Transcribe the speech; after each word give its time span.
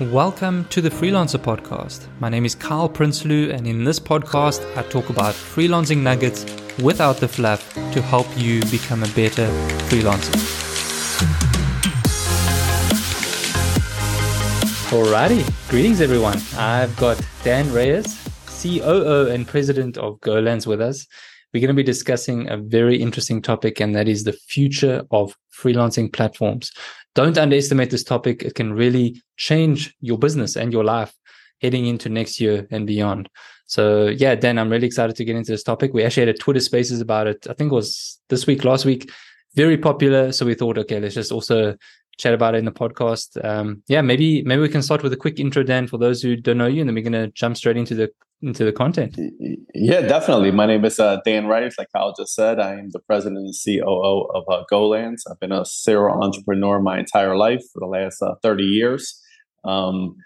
Welcome 0.00 0.66
to 0.66 0.80
the 0.80 0.90
Freelancer 0.90 1.38
Podcast. 1.40 2.06
My 2.20 2.28
name 2.28 2.44
is 2.44 2.54
Kyle 2.54 2.88
Prinsloo, 2.88 3.52
and 3.52 3.66
in 3.66 3.82
this 3.82 3.98
podcast, 3.98 4.64
I 4.76 4.82
talk 4.82 5.10
about 5.10 5.34
freelancing 5.34 6.02
nuggets 6.02 6.46
without 6.80 7.16
the 7.16 7.26
fluff 7.26 7.74
to 7.74 8.00
help 8.00 8.28
you 8.36 8.60
become 8.70 9.02
a 9.02 9.08
better 9.08 9.48
freelancer. 9.88 10.36
Alrighty, 14.92 15.68
greetings 15.68 16.00
everyone. 16.00 16.40
I've 16.56 16.96
got 16.96 17.20
Dan 17.42 17.72
Reyes, 17.72 18.16
COO 18.62 19.26
and 19.26 19.48
President 19.48 19.98
of 19.98 20.20
GoLance 20.20 20.64
with 20.64 20.80
us. 20.80 21.08
We're 21.52 21.60
going 21.60 21.74
to 21.74 21.74
be 21.74 21.82
discussing 21.82 22.48
a 22.50 22.56
very 22.56 23.00
interesting 23.00 23.40
topic, 23.40 23.80
and 23.80 23.94
that 23.94 24.08
is 24.08 24.24
the 24.24 24.32
future 24.32 25.04
of 25.10 25.34
freelancing 25.52 26.12
platforms 26.12 26.72
don't 27.18 27.36
underestimate 27.36 27.90
this 27.90 28.04
topic. 28.04 28.44
It 28.44 28.54
can 28.54 28.72
really 28.72 29.20
change 29.36 29.92
your 30.00 30.18
business 30.18 30.54
and 30.54 30.72
your 30.72 30.84
life 30.84 31.12
heading 31.60 31.86
into 31.86 32.08
next 32.08 32.40
year 32.40 32.68
and 32.70 32.86
beyond. 32.86 33.28
So 33.66 34.06
yeah, 34.06 34.36
Dan, 34.36 34.56
I'm 34.56 34.70
really 34.70 34.86
excited 34.86 35.16
to 35.16 35.24
get 35.24 35.34
into 35.34 35.50
this 35.50 35.64
topic. 35.64 35.92
We 35.92 36.04
actually 36.04 36.26
had 36.26 36.36
a 36.36 36.38
Twitter 36.38 36.60
Spaces 36.60 37.00
about 37.00 37.26
it. 37.26 37.44
I 37.50 37.54
think 37.54 37.72
it 37.72 37.74
was 37.74 38.20
this 38.28 38.46
week, 38.46 38.62
last 38.62 38.84
week. 38.84 39.10
Very 39.54 39.78
popular. 39.78 40.32
So 40.32 40.46
we 40.46 40.54
thought, 40.54 40.78
okay, 40.78 41.00
let's 41.00 41.14
just 41.14 41.32
also 41.32 41.74
chat 42.18 42.34
about 42.34 42.54
it 42.54 42.58
in 42.58 42.64
the 42.64 42.72
podcast. 42.72 43.42
Um, 43.44 43.82
yeah, 43.88 44.02
maybe 44.02 44.42
maybe 44.42 44.60
we 44.60 44.68
can 44.68 44.82
start 44.82 45.02
with 45.02 45.12
a 45.12 45.16
quick 45.16 45.38
intro, 45.38 45.62
Dan, 45.62 45.86
for 45.86 45.98
those 45.98 46.20
who 46.20 46.36
don't 46.36 46.58
know 46.58 46.66
you, 46.66 46.80
and 46.80 46.88
then 46.88 46.94
we're 46.94 47.04
gonna 47.04 47.28
jump 47.28 47.56
straight 47.56 47.76
into 47.76 47.94
the 47.94 48.10
into 48.42 48.64
the 48.64 48.72
content. 48.72 49.18
Yeah, 49.74 50.02
definitely. 50.02 50.52
My 50.52 50.66
name 50.66 50.84
is 50.84 51.00
uh, 51.00 51.18
Dan 51.24 51.46
Reyes. 51.46 51.74
Like 51.76 51.88
Kyle 51.92 52.14
just 52.16 52.34
said, 52.34 52.60
I 52.60 52.74
am 52.74 52.90
the 52.90 53.00
president 53.00 53.38
and 53.38 53.54
COO 53.64 54.28
of 54.34 54.44
uh, 54.48 54.62
GoLance. 54.70 55.22
I've 55.30 55.40
been 55.40 55.52
a 55.52 55.64
serial 55.64 56.22
entrepreneur 56.22 56.80
my 56.80 56.98
entire 56.98 57.36
life 57.36 57.62
for 57.72 57.80
the 57.80 57.86
last 57.86 58.22
uh, 58.22 58.34
30 58.42 58.62
years. 58.62 59.20
Um, 59.64 60.16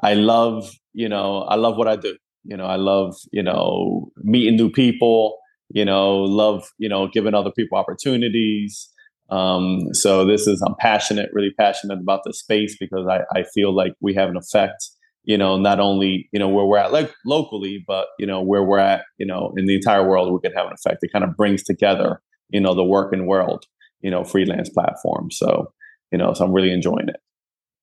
I 0.00 0.14
love, 0.14 0.70
you 0.92 1.08
know, 1.08 1.42
I 1.42 1.54
love 1.54 1.76
what 1.76 1.88
I 1.88 1.96
do. 1.96 2.16
You 2.44 2.56
know, 2.56 2.66
I 2.66 2.76
love, 2.76 3.14
you 3.32 3.42
know, 3.42 4.10
meeting 4.16 4.56
new 4.56 4.70
people. 4.70 5.38
You 5.72 5.84
know, 5.84 6.18
love, 6.18 6.68
you 6.78 6.88
know, 6.88 7.08
giving 7.08 7.34
other 7.34 7.50
people 7.50 7.78
opportunities. 7.78 8.88
Um, 9.30 9.94
so 9.94 10.26
this 10.26 10.46
is, 10.46 10.62
I'm 10.62 10.74
passionate, 10.78 11.30
really 11.32 11.52
passionate 11.58 11.98
about 11.98 12.20
the 12.24 12.34
space 12.34 12.76
because 12.78 13.06
I, 13.08 13.20
I 13.34 13.44
feel 13.54 13.74
like 13.74 13.94
we 14.00 14.14
have 14.14 14.28
an 14.28 14.36
effect 14.36 14.90
you 15.24 15.38
know, 15.38 15.56
not 15.56 15.78
only, 15.78 16.28
you 16.32 16.38
know, 16.38 16.48
where 16.48 16.64
we're 16.64 16.78
at 16.78 16.92
like 16.92 17.12
locally, 17.24 17.82
but, 17.86 18.08
you 18.18 18.26
know, 18.26 18.42
where 18.42 18.62
we're 18.62 18.78
at, 18.78 19.04
you 19.18 19.26
know, 19.26 19.52
in 19.56 19.66
the 19.66 19.76
entire 19.76 20.06
world, 20.06 20.32
we 20.32 20.40
could 20.40 20.56
have 20.56 20.66
an 20.66 20.72
effect. 20.72 20.98
It 21.02 21.12
kind 21.12 21.24
of 21.24 21.36
brings 21.36 21.62
together, 21.62 22.20
you 22.48 22.60
know, 22.60 22.74
the 22.74 22.84
working 22.84 23.26
world, 23.26 23.64
you 24.00 24.10
know, 24.10 24.24
freelance 24.24 24.68
platform. 24.68 25.30
So, 25.30 25.72
you 26.10 26.18
know, 26.18 26.34
so 26.34 26.44
I'm 26.44 26.52
really 26.52 26.72
enjoying 26.72 27.08
it. 27.08 27.20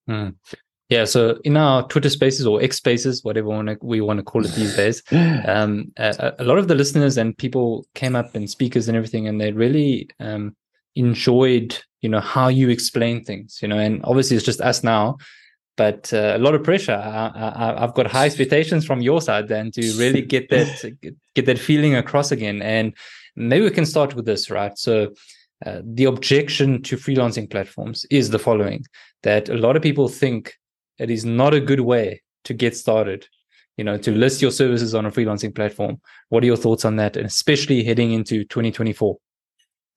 Mm. 0.10 0.36
Yeah. 0.90 1.06
So 1.06 1.40
in 1.44 1.56
our 1.56 1.88
Twitter 1.88 2.10
spaces 2.10 2.48
or 2.48 2.62
X 2.62 2.78
spaces, 2.78 3.24
whatever 3.24 3.78
we 3.82 4.02
want 4.02 4.18
to 4.18 4.24
call 4.24 4.44
it 4.46 4.52
these 4.54 4.76
days, 4.76 5.04
um, 5.48 5.92
a, 5.98 6.34
a, 6.40 6.44
lot 6.44 6.58
of 6.58 6.68
the 6.68 6.76
listeners 6.76 7.18
and 7.18 7.38
people 7.38 7.86
came 7.94 8.16
up 8.16 8.34
and 8.34 8.50
speakers 8.50 8.88
and 8.88 8.98
everything, 8.98 9.28
and 9.28 9.40
they 9.40 9.52
really 9.52 10.10
um, 10.20 10.56
enjoyed, 10.96 11.78
you 12.02 12.10
know, 12.10 12.20
how 12.20 12.48
you 12.48 12.70
explain 12.70 13.24
things, 13.24 13.60
you 13.62 13.68
know, 13.68 13.78
and 13.78 14.04
obviously 14.04 14.36
it's 14.36 14.46
just 14.46 14.62
us 14.62 14.84
now 14.84 15.18
but 15.80 16.12
uh, 16.12 16.34
a 16.36 16.38
lot 16.38 16.54
of 16.54 16.62
pressure. 16.62 17.02
I, 17.02 17.78
have 17.80 17.94
got 17.94 18.06
high 18.06 18.26
expectations 18.26 18.86
from 18.86 19.02
your 19.02 19.22
side 19.22 19.48
then 19.48 19.72
to 19.72 19.82
really 19.98 20.22
get 20.22 20.50
that 20.50 20.70
get 21.36 21.46
that 21.46 21.58
feeling 21.58 21.96
across 21.96 22.34
again. 22.34 22.62
And 22.62 22.94
maybe 23.38 23.64
we 23.64 23.72
can 23.72 23.86
start 23.86 24.14
with 24.14 24.26
this, 24.26 24.50
right? 24.52 24.78
So 24.78 25.14
uh, 25.66 25.80
the 25.86 26.04
objection 26.04 26.82
to 26.84 26.98
freelancing 26.98 27.50
platforms 27.50 28.06
is 28.12 28.30
the 28.30 28.40
following: 28.40 28.84
that 29.24 29.48
a 29.48 29.54
lot 29.54 29.78
of 29.78 29.82
people 29.82 30.10
think 30.10 30.54
it 31.00 31.10
is 31.10 31.26
not 31.26 31.54
a 31.54 31.60
good 31.60 31.82
way 31.82 32.22
to 32.46 32.54
get 32.54 32.76
started. 32.76 33.28
You 33.78 33.86
know, 33.86 33.98
to 33.98 34.12
list 34.12 34.42
your 34.42 34.52
services 34.52 34.94
on 34.94 35.06
a 35.06 35.12
freelancing 35.12 35.56
platform. 35.56 36.02
What 36.28 36.44
are 36.44 36.46
your 36.46 36.58
thoughts 36.58 36.84
on 36.84 36.98
that, 36.98 37.16
and 37.16 37.26
especially 37.26 37.82
heading 37.82 38.12
into 38.12 38.44
2024? 38.44 39.16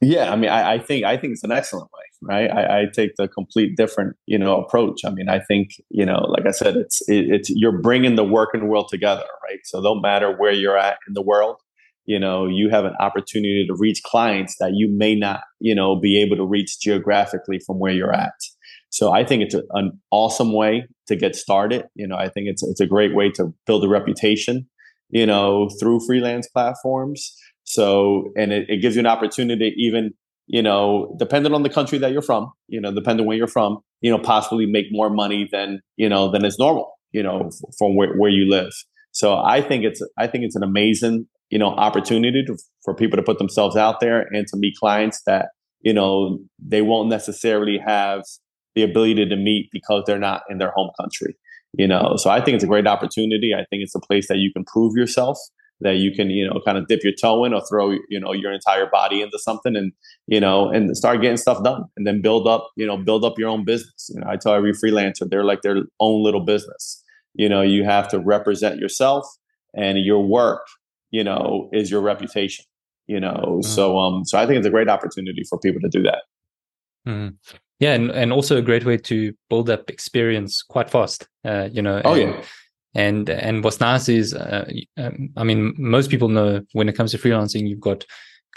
Yeah, 0.01 0.33
I 0.33 0.37
mean, 0.37 0.51
I, 0.51 0.75
I 0.75 0.79
think 0.79 1.05
I 1.05 1.17
think 1.17 1.33
it's 1.33 1.43
an 1.43 1.51
excellent 1.51 1.91
way 1.93 2.03
right? 2.23 2.51
I, 2.51 2.83
I, 2.83 2.87
take 2.93 3.17
the 3.17 3.29
complete 3.29 3.77
different, 3.77 4.17
you 4.27 4.39
know, 4.39 4.61
approach. 4.61 5.01
I 5.05 5.11
mean, 5.11 5.29
I 5.29 5.41
think, 5.41 5.71
you 5.91 6.07
know, 6.07 6.21
like 6.29 6.47
I 6.47 6.53
said, 6.53 6.77
it's 6.77 7.03
it, 7.09 7.27
it's 7.29 7.51
you're 7.51 7.79
bringing 7.79 8.15
the 8.15 8.25
working 8.25 8.69
world 8.69 8.89
together, 8.89 9.25
right? 9.49 9.59
So 9.65 9.81
no 9.81 10.01
matter 10.01 10.35
where 10.35 10.53
you're 10.53 10.79
at 10.79 10.99
in 11.09 11.15
the 11.15 11.23
world, 11.23 11.57
you 12.05 12.19
know, 12.19 12.47
you 12.47 12.71
have 12.71 12.85
an 12.85 12.95
opportunity 13.01 13.67
to 13.67 13.75
reach 13.77 14.03
clients 14.05 14.57
that 14.59 14.73
you 14.75 14.89
may 14.89 15.15
not, 15.15 15.43
you 15.61 15.75
know, 15.75 15.97
be 15.97 16.23
able 16.23 16.37
to 16.37 16.45
reach 16.45 16.81
geographically 16.81 17.59
from 17.59 17.79
where 17.79 17.93
you're 17.93 18.15
at. 18.15 18.35
So 18.93 19.13
I 19.13 19.25
think 19.25 19.43
it's 19.43 19.55
a, 19.55 19.63
an 19.73 20.01
awesome 20.11 20.53
way 20.53 20.87
to 21.09 21.17
get 21.17 21.35
started. 21.35 21.87
You 21.95 22.07
know, 22.07 22.17
I 22.17 22.29
think 22.29 22.47
it's 22.49 22.63
it's 22.63 22.81
a 22.81 22.87
great 22.87 23.15
way 23.15 23.31
to 23.33 23.53
build 23.67 23.85
a 23.85 23.89
reputation, 23.89 24.69
you 25.11 25.27
know, 25.27 25.69
through 25.81 26.07
freelance 26.07 26.49
platforms. 26.49 27.35
So, 27.65 28.33
and 28.37 28.53
it, 28.53 28.67
it 28.69 28.83
gives 28.83 28.97
you 28.97 29.01
an 29.01 29.07
opportunity 29.07 29.75
even 29.77 30.13
you 30.47 30.63
know, 30.63 31.15
depending 31.19 31.55
on 31.55 31.63
the 31.63 31.71
country 31.71 31.99
that 31.99 32.13
you're 32.13 32.23
from, 32.23 32.53
you 32.69 32.81
know, 32.81 32.93
depending 32.93 33.27
where 33.27 33.37
you're 33.37 33.47
from, 33.47 33.79
you 34.01 34.11
know, 34.11 34.19
possibly 34.19 34.67
make 34.67 34.87
more 34.91 35.09
money 35.11 35.49
than, 35.51 35.81
you 35.97 36.09
know, 36.09 36.31
than 36.31 36.45
is 36.45 36.59
normal, 36.59 36.93
you 37.13 37.23
know, 37.23 37.51
from 37.79 37.97
where, 37.97 38.15
where 38.17 38.31
you 38.31 38.51
live. 38.51 38.73
So 39.13 39.37
I 39.37 39.61
think 39.61 39.85
it's, 39.85 40.03
I 40.19 40.27
think 40.27 40.45
it's 40.45 40.57
an 40.57 40.63
amazing, 40.63 41.27
you 41.51 41.59
know, 41.59 41.69
opportunity 41.69 42.45
to, 42.45 42.57
for 42.85 42.95
people 42.95 43.17
to 43.17 43.23
put 43.23 43.39
themselves 43.39 43.77
out 43.77 44.01
there 44.01 44.27
and 44.33 44.47
to 44.49 44.57
meet 44.57 44.77
clients 44.77 45.23
that, 45.27 45.51
you 45.81 45.93
know, 45.93 46.39
they 46.59 46.83
won't 46.83 47.09
necessarily 47.09 47.79
have 47.79 48.23
the 48.75 48.83
ability 48.83 49.27
to 49.27 49.37
meet 49.37 49.69
because 49.73 50.05
they're 50.07 50.19
not 50.19 50.43
in 50.49 50.59
their 50.59 50.73
home 50.75 50.91
country, 51.01 51.37
you 51.73 51.87
know. 51.87 52.15
So 52.17 52.31
I 52.31 52.41
think 52.41 52.57
it's 52.57 52.65
a 52.65 52.69
great 52.69 52.87
opportunity. 52.87 53.55
I 53.55 53.65
think 53.71 53.83
it's 53.83 53.95
a 53.95 54.01
place 54.01 54.29
that 54.29 54.39
you 54.39 54.53
can 54.53 54.65
prove 54.65 54.97
yourself 54.97 55.39
that 55.83 55.97
you 55.97 56.13
can 56.13 56.31
you 56.31 56.47
know 56.47 56.61
kind 56.65 56.79
of 56.79 56.87
dip 56.87 57.03
your 57.03 57.13
toe 57.13 57.45
in 57.45 57.53
or 57.53 57.63
throw 57.69 57.91
you 58.09 58.19
know 58.21 58.33
your 58.33 58.53
entire 58.53 58.87
body 58.87 59.21
into 59.21 59.39
something 59.39 59.77
and 59.77 59.93
you 60.27 60.41
know 60.41 60.71
and 60.71 60.97
start 60.97 61.21
getting 61.21 61.37
stuff 61.37 61.63
done 61.63 61.85
and 61.97 62.07
then 62.07 62.23
build 62.23 62.47
up 62.47 62.71
you 62.77 62.87
know 62.87 62.97
build 62.97 63.25
up 63.25 63.39
your 63.39 63.49
own 63.49 63.65
business 63.65 64.11
you 64.13 64.21
know 64.21 64.27
i 64.29 64.37
tell 64.37 64.55
every 64.55 64.73
freelancer 64.73 65.29
they're 65.29 65.45
like 65.45 65.63
their 65.63 65.83
own 66.01 66.23
little 66.23 66.45
business 66.45 67.03
you 67.35 67.49
know 67.49 67.61
you 67.61 67.85
have 67.85 68.09
to 68.09 68.19
represent 68.19 68.79
yourself 68.79 69.27
and 69.75 69.99
your 69.99 70.27
work 70.27 70.67
you 71.11 71.25
know 71.25 71.69
is 71.73 71.91
your 71.91 72.01
reputation 72.01 72.65
you 73.07 73.21
know 73.21 73.45
mm-hmm. 73.47 73.63
so 73.63 73.99
um 73.99 74.25
so 74.25 74.39
i 74.39 74.47
think 74.47 74.59
it's 74.59 74.67
a 74.67 74.71
great 74.71 74.89
opportunity 74.89 75.43
for 75.49 75.59
people 75.59 75.81
to 75.81 75.89
do 75.89 76.03
that 76.03 76.23
mm-hmm. 77.07 77.35
Yeah 77.83 77.95
and, 77.95 78.11
and 78.11 78.33
also 78.33 78.57
a 78.57 78.63
great 78.63 78.85
way 78.85 78.97
to 78.97 79.17
build 79.51 79.69
up 79.69 79.91
experience 79.91 80.63
quite 80.63 80.89
fast 80.89 81.29
uh, 81.45 81.69
you 81.77 81.83
know 81.83 82.01
oh 82.05 82.15
and, 82.15 82.35
yeah 82.35 82.45
and 82.95 83.31
and 83.31 83.65
what's 83.65 83.81
nice 83.81 84.09
is, 84.09 84.35
uh, 84.35 84.71
um, 84.99 85.31
I 85.37 85.45
mean, 85.45 85.75
most 85.79 86.11
people 86.11 86.29
know 86.29 86.63
when 86.73 86.89
it 86.89 86.95
comes 86.95 87.13
to 87.13 87.19
freelancing, 87.19 87.69
you've 87.69 87.81
got 87.81 88.05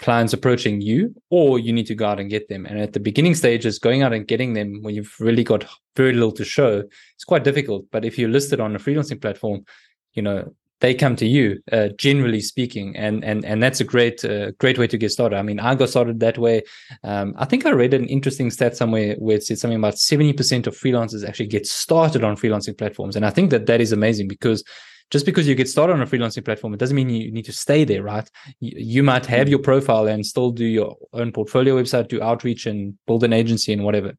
clients 0.00 0.34
approaching 0.34 0.82
you, 0.82 1.14
or 1.30 1.58
you 1.58 1.72
need 1.72 1.86
to 1.86 1.94
go 1.94 2.06
out 2.06 2.20
and 2.20 2.28
get 2.28 2.48
them. 2.48 2.66
And 2.66 2.78
at 2.78 2.92
the 2.92 3.00
beginning 3.00 3.34
stages, 3.34 3.78
going 3.78 4.02
out 4.02 4.12
and 4.12 4.26
getting 4.26 4.52
them 4.52 4.82
when 4.82 4.94
you've 4.94 5.14
really 5.18 5.42
got 5.42 5.64
very 5.96 6.12
little 6.12 6.32
to 6.32 6.44
show, 6.44 6.82
it's 7.14 7.24
quite 7.24 7.44
difficult. 7.44 7.86
But 7.90 8.04
if 8.04 8.18
you're 8.18 8.28
listed 8.28 8.60
on 8.60 8.76
a 8.76 8.78
freelancing 8.78 9.22
platform, 9.22 9.64
you 10.12 10.22
know 10.22 10.54
they 10.80 10.94
come 10.94 11.16
to 11.16 11.26
you 11.26 11.58
uh, 11.72 11.88
generally 11.96 12.40
speaking 12.40 12.96
and 12.96 13.24
and 13.24 13.44
and 13.44 13.62
that's 13.62 13.80
a 13.80 13.84
great 13.84 14.24
uh, 14.24 14.50
great 14.58 14.78
way 14.78 14.86
to 14.86 14.98
get 14.98 15.10
started. 15.10 15.36
I 15.36 15.42
mean 15.42 15.58
i 15.60 15.74
got 15.74 15.88
started 15.88 16.20
that 16.20 16.38
way. 16.38 16.62
Um, 17.02 17.34
i 17.38 17.44
think 17.44 17.66
i 17.66 17.70
read 17.70 17.94
an 17.94 18.06
interesting 18.06 18.50
stat 18.50 18.76
somewhere 18.76 19.14
where 19.18 19.36
it 19.36 19.44
said 19.44 19.58
something 19.58 19.78
about 19.78 19.94
70% 19.94 20.66
of 20.66 20.76
freelancers 20.76 21.26
actually 21.26 21.46
get 21.46 21.66
started 21.66 22.24
on 22.24 22.36
freelancing 22.36 22.76
platforms 22.76 23.16
and 23.16 23.24
i 23.24 23.30
think 23.30 23.50
that 23.50 23.66
that 23.66 23.80
is 23.80 23.92
amazing 23.92 24.28
because 24.28 24.64
just 25.10 25.24
because 25.24 25.46
you 25.46 25.54
get 25.54 25.68
started 25.68 25.92
on 25.94 26.02
a 26.02 26.06
freelancing 26.06 26.44
platform 26.44 26.74
it 26.74 26.80
doesn't 26.80 26.96
mean 26.96 27.10
you 27.10 27.30
need 27.32 27.44
to 27.44 27.52
stay 27.52 27.84
there 27.84 28.02
right? 28.02 28.28
You, 28.60 28.72
you 28.76 29.02
might 29.02 29.26
have 29.26 29.48
your 29.48 29.60
profile 29.60 30.06
and 30.06 30.24
still 30.24 30.50
do 30.50 30.64
your 30.64 30.96
own 31.12 31.32
portfolio 31.32 31.80
website 31.80 32.08
do 32.08 32.22
outreach 32.22 32.66
and 32.66 32.94
build 33.06 33.24
an 33.24 33.32
agency 33.32 33.72
and 33.72 33.84
whatever 33.84 34.12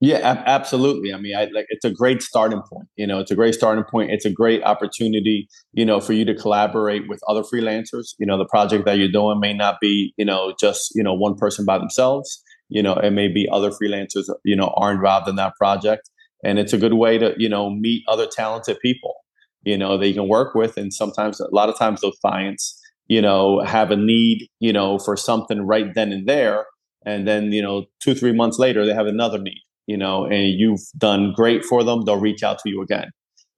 yeah, 0.00 0.18
ab- 0.18 0.44
absolutely. 0.46 1.12
I 1.12 1.18
mean, 1.18 1.36
I 1.36 1.44
like 1.52 1.66
it's 1.68 1.84
a 1.84 1.90
great 1.90 2.22
starting 2.22 2.62
point. 2.72 2.88
You 2.96 3.06
know, 3.06 3.18
it's 3.18 3.30
a 3.30 3.34
great 3.34 3.54
starting 3.54 3.84
point. 3.84 4.10
It's 4.10 4.24
a 4.24 4.30
great 4.30 4.62
opportunity, 4.62 5.46
you 5.72 5.84
know, 5.84 6.00
for 6.00 6.14
you 6.14 6.24
to 6.24 6.34
collaborate 6.34 7.06
with 7.06 7.20
other 7.28 7.42
freelancers. 7.42 8.14
You 8.18 8.26
know, 8.26 8.38
the 8.38 8.46
project 8.46 8.86
that 8.86 8.96
you're 8.96 9.12
doing 9.12 9.40
may 9.40 9.52
not 9.52 9.76
be, 9.78 10.14
you 10.16 10.24
know, 10.24 10.54
just, 10.58 10.92
you 10.94 11.02
know, 11.02 11.12
one 11.12 11.34
person 11.36 11.66
by 11.66 11.76
themselves. 11.76 12.42
You 12.70 12.82
know, 12.82 12.94
it 12.94 13.10
may 13.10 13.28
be 13.28 13.46
other 13.52 13.70
freelancers, 13.70 14.24
you 14.42 14.56
know, 14.56 14.72
are 14.76 14.90
involved 14.92 15.28
in 15.28 15.36
that 15.36 15.54
project. 15.56 16.08
And 16.42 16.58
it's 16.58 16.72
a 16.72 16.78
good 16.78 16.94
way 16.94 17.18
to, 17.18 17.34
you 17.36 17.48
know, 17.48 17.68
meet 17.68 18.02
other 18.08 18.26
talented 18.26 18.78
people, 18.80 19.16
you 19.64 19.76
know, 19.76 19.98
that 19.98 20.08
you 20.08 20.14
can 20.14 20.28
work 20.28 20.54
with. 20.54 20.78
And 20.78 20.94
sometimes 20.94 21.40
a 21.40 21.54
lot 21.54 21.68
of 21.68 21.76
times 21.76 22.00
those 22.00 22.16
clients, 22.24 22.80
you 23.08 23.20
know, 23.20 23.60
have 23.66 23.90
a 23.90 23.96
need, 23.96 24.48
you 24.60 24.72
know, 24.72 24.98
for 24.98 25.14
something 25.14 25.60
right 25.66 25.92
then 25.94 26.10
and 26.10 26.26
there. 26.26 26.64
And 27.04 27.28
then, 27.28 27.52
you 27.52 27.60
know, 27.60 27.84
two, 28.02 28.14
three 28.14 28.32
months 28.32 28.58
later, 28.58 28.86
they 28.86 28.94
have 28.94 29.06
another 29.06 29.38
need 29.38 29.60
you 29.90 29.96
know, 29.96 30.24
and 30.24 30.44
you've 30.60 30.84
done 30.96 31.32
great 31.40 31.64
for 31.64 31.82
them, 31.82 32.04
they'll 32.04 32.26
reach 32.28 32.44
out 32.48 32.58
to 32.60 32.70
you 32.70 32.80
again. 32.80 33.08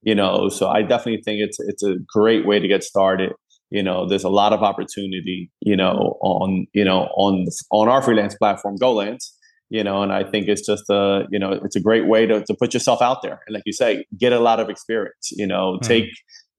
You 0.01 0.15
know, 0.15 0.49
so 0.49 0.67
I 0.77 0.81
definitely 0.81 1.21
think 1.25 1.37
it's 1.47 1.59
it's 1.71 1.83
a 1.83 1.93
great 2.17 2.43
way 2.49 2.57
to 2.59 2.67
get 2.67 2.83
started. 2.83 3.31
You 3.69 3.83
know, 3.83 4.07
there's 4.09 4.25
a 4.25 4.35
lot 4.41 4.51
of 4.51 4.61
opportunity, 4.71 5.51
you 5.61 5.77
know, 5.81 6.17
on 6.21 6.65
you 6.73 6.85
know 6.89 7.01
on 7.25 7.45
on 7.69 7.87
our 7.87 8.01
freelance 8.01 8.35
platform, 8.35 8.75
GoLance. 8.77 9.25
you 9.73 9.83
know, 9.83 10.03
and 10.03 10.13
I 10.13 10.23
think 10.23 10.47
it's 10.47 10.63
just 10.63 10.87
a, 10.91 11.25
you 11.31 11.39
know, 11.39 11.51
it's 11.51 11.75
a 11.75 11.79
great 11.79 12.05
way 12.07 12.27
to, 12.27 12.43
to 12.45 12.53
put 12.53 12.75
yourself 12.75 13.01
out 13.01 13.23
there. 13.23 13.41
And 13.47 13.55
like 13.55 13.63
you 13.65 13.73
say, 13.73 14.05
get 14.15 14.31
a 14.31 14.39
lot 14.39 14.59
of 14.59 14.69
experience, 14.69 15.31
you 15.31 15.47
know, 15.47 15.73
mm-hmm. 15.73 15.87
take, 15.87 16.09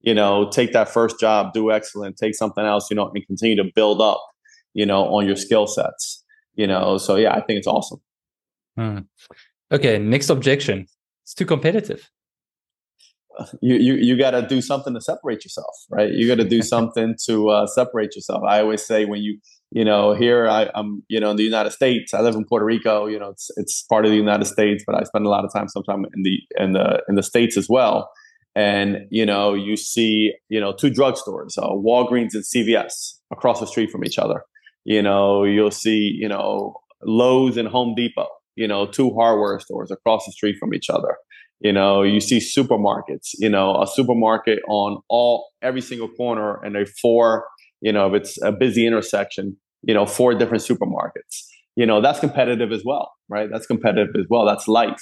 you 0.01 0.13
know, 0.13 0.49
take 0.49 0.73
that 0.73 0.89
first 0.89 1.17
job, 1.17 1.53
do 1.53 1.71
excellent, 1.71 2.17
take 2.17 2.35
something 2.35 2.65
else, 2.65 2.89
you 2.89 2.95
know, 2.97 3.09
and 3.09 3.25
continue 3.25 3.55
to 3.55 3.71
build 3.73 4.01
up, 4.01 4.21
you 4.73 4.85
know, 4.85 5.05
on 5.15 5.25
your 5.25 5.37
skill 5.37 5.65
sets, 5.65 6.25
you 6.55 6.67
know. 6.67 6.97
So 6.97 7.15
yeah, 7.15 7.31
I 7.33 7.39
think 7.39 7.57
it's 7.59 7.67
awesome. 7.67 8.01
Mm. 8.77 9.05
Okay, 9.71 9.97
next 9.97 10.29
objection. 10.29 10.87
It's 11.23 11.33
too 11.33 11.45
competitive. 11.45 12.09
You 13.61 13.75
you 13.75 13.95
you 13.95 14.17
got 14.17 14.31
to 14.31 14.41
do 14.47 14.61
something 14.61 14.93
to 14.93 15.01
separate 15.01 15.43
yourself, 15.43 15.75
right? 15.89 16.09
You 16.09 16.27
got 16.27 16.41
to 16.41 16.47
do 16.47 16.61
something 16.73 17.15
to 17.25 17.49
uh, 17.49 17.67
separate 17.67 18.15
yourself. 18.15 18.43
I 18.47 18.61
always 18.61 18.85
say 18.85 19.05
when 19.05 19.21
you 19.21 19.39
you 19.71 19.83
know 19.83 20.13
here 20.13 20.47
I, 20.47 20.69
am 20.75 21.03
you 21.09 21.19
know 21.19 21.31
in 21.31 21.37
the 21.37 21.43
United 21.43 21.71
States. 21.71 22.13
I 22.13 22.21
live 22.21 22.35
in 22.35 22.45
Puerto 22.45 22.65
Rico. 22.65 23.07
You 23.07 23.19
know 23.19 23.29
it's 23.29 23.49
it's 23.57 23.81
part 23.83 24.05
of 24.05 24.11
the 24.11 24.17
United 24.17 24.45
States, 24.45 24.83
but 24.85 24.95
I 24.95 25.03
spend 25.03 25.25
a 25.25 25.29
lot 25.29 25.43
of 25.43 25.51
time 25.51 25.67
sometimes 25.67 26.07
in 26.15 26.23
the 26.23 26.39
in 26.57 26.71
the 26.73 27.03
in 27.09 27.15
the 27.15 27.23
states 27.23 27.57
as 27.57 27.67
well. 27.67 28.09
And 28.55 28.99
you 29.09 29.25
know 29.25 29.53
you 29.53 29.75
see 29.75 30.33
you 30.47 30.61
know 30.61 30.73
two 30.73 30.91
drugstores, 30.91 31.57
uh, 31.57 31.69
Walgreens 31.71 32.35
and 32.35 32.43
CVS, 32.43 33.15
across 33.31 33.59
the 33.59 33.67
street 33.67 33.89
from 33.89 34.05
each 34.05 34.19
other. 34.19 34.43
You 34.85 35.01
know 35.01 35.43
you'll 35.43 35.71
see 35.71 36.15
you 36.17 36.29
know 36.29 36.75
Lowe's 37.03 37.57
and 37.57 37.67
Home 37.67 37.95
Depot 37.95 38.29
you 38.55 38.67
know, 38.67 38.87
two 38.87 39.13
hardware 39.13 39.59
stores 39.59 39.91
across 39.91 40.25
the 40.25 40.31
street 40.31 40.57
from 40.59 40.73
each 40.73 40.89
other. 40.89 41.17
You 41.59 41.71
know, 41.71 42.03
you 42.03 42.19
see 42.19 42.39
supermarkets, 42.39 43.29
you 43.39 43.49
know, 43.49 43.81
a 43.81 43.87
supermarket 43.87 44.59
on 44.67 45.01
all 45.09 45.49
every 45.61 45.81
single 45.81 46.09
corner 46.09 46.61
and 46.63 46.75
a 46.75 46.85
four, 46.85 47.45
you 47.81 47.91
know, 47.91 48.13
if 48.13 48.21
it's 48.21 48.41
a 48.41 48.51
busy 48.51 48.85
intersection, 48.85 49.57
you 49.83 49.93
know, 49.93 50.05
four 50.05 50.33
different 50.35 50.63
supermarkets. 50.63 51.43
You 51.75 51.85
know, 51.85 52.01
that's 52.01 52.19
competitive 52.19 52.71
as 52.71 52.83
well, 52.85 53.11
right? 53.29 53.49
That's 53.51 53.65
competitive 53.65 54.15
as 54.17 54.25
well. 54.29 54.45
That's 54.45 54.67
life. 54.67 55.01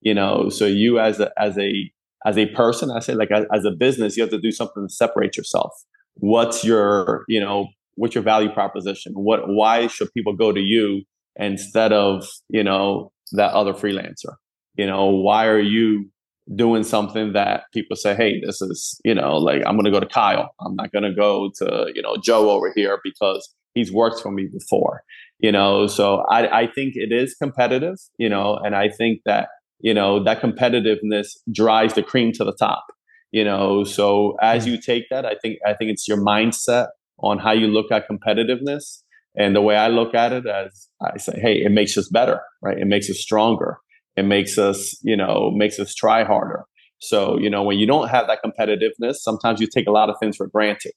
You 0.00 0.14
know, 0.14 0.48
so 0.48 0.66
you 0.66 0.98
as 0.98 1.20
a 1.20 1.30
as 1.38 1.56
a 1.58 1.90
as 2.26 2.38
a 2.38 2.46
person, 2.46 2.90
I 2.90 3.00
say 3.00 3.14
like 3.14 3.30
as, 3.30 3.44
as 3.52 3.64
a 3.64 3.70
business, 3.70 4.16
you 4.16 4.22
have 4.22 4.30
to 4.30 4.40
do 4.40 4.52
something 4.52 4.86
to 4.86 4.92
separate 4.92 5.36
yourself. 5.36 5.72
What's 6.14 6.64
your, 6.64 7.24
you 7.28 7.40
know, 7.40 7.68
what's 7.94 8.14
your 8.14 8.24
value 8.24 8.50
proposition? 8.50 9.12
What 9.14 9.48
why 9.48 9.86
should 9.86 10.12
people 10.14 10.34
go 10.34 10.52
to 10.52 10.60
you 10.60 11.02
instead 11.36 11.92
of 11.92 12.26
you 12.48 12.62
know 12.62 13.12
that 13.32 13.52
other 13.52 13.72
freelancer. 13.72 14.34
You 14.76 14.86
know 14.86 15.06
why 15.06 15.46
are 15.46 15.60
you 15.60 16.10
doing 16.56 16.82
something 16.82 17.32
that 17.34 17.64
people 17.72 17.96
say 17.96 18.14
hey 18.14 18.40
this 18.44 18.60
is 18.60 19.00
you 19.04 19.14
know 19.14 19.36
like 19.36 19.62
i'm 19.64 19.76
going 19.76 19.84
to 19.84 19.90
go 19.90 20.00
to 20.00 20.06
kyle. 20.06 20.54
I'm 20.60 20.74
not 20.74 20.92
going 20.92 21.04
to 21.04 21.14
go 21.14 21.50
to 21.58 21.92
you 21.94 22.02
know 22.02 22.16
joe 22.22 22.50
over 22.50 22.72
here 22.74 22.98
because 23.04 23.54
he's 23.74 23.92
worked 23.92 24.20
for 24.20 24.30
me 24.30 24.48
before. 24.52 25.02
You 25.38 25.52
know 25.52 25.86
so 25.86 26.24
i 26.30 26.62
i 26.62 26.66
think 26.66 26.94
it 26.96 27.12
is 27.12 27.34
competitive 27.34 27.96
you 28.18 28.28
know 28.28 28.56
and 28.56 28.74
i 28.74 28.88
think 28.88 29.20
that 29.24 29.48
you 29.80 29.94
know 29.94 30.22
that 30.24 30.40
competitiveness 30.40 31.36
drives 31.52 31.94
the 31.94 32.02
cream 32.02 32.32
to 32.32 32.44
the 32.44 32.54
top 32.54 32.86
you 33.30 33.44
know. 33.44 33.82
So 33.82 34.36
as 34.40 34.66
you 34.66 34.80
take 34.80 35.04
that 35.10 35.24
i 35.24 35.34
think 35.40 35.58
i 35.66 35.74
think 35.74 35.90
it's 35.90 36.08
your 36.08 36.18
mindset 36.18 36.88
on 37.18 37.38
how 37.38 37.52
you 37.52 37.68
look 37.68 37.90
at 37.92 38.08
competitiveness 38.08 39.02
and 39.36 39.56
the 39.56 39.62
way 39.62 39.76
I 39.76 39.88
look 39.88 40.14
at 40.14 40.32
it 40.32 40.46
as 40.46 40.88
I 41.02 41.16
say, 41.18 41.38
hey, 41.40 41.62
it 41.64 41.72
makes 41.72 41.96
us 41.96 42.08
better, 42.08 42.40
right? 42.60 42.78
It 42.78 42.86
makes 42.86 43.08
us 43.08 43.18
stronger. 43.18 43.78
It 44.16 44.24
makes 44.24 44.58
us, 44.58 44.98
you 45.02 45.16
know, 45.16 45.50
makes 45.54 45.78
us 45.78 45.94
try 45.94 46.24
harder. 46.24 46.64
So, 46.98 47.38
you 47.38 47.48
know, 47.48 47.62
when 47.62 47.78
you 47.78 47.86
don't 47.86 48.08
have 48.08 48.26
that 48.26 48.40
competitiveness, 48.44 49.16
sometimes 49.16 49.60
you 49.60 49.66
take 49.66 49.86
a 49.86 49.90
lot 49.90 50.10
of 50.10 50.16
things 50.20 50.36
for 50.36 50.46
granted. 50.46 50.92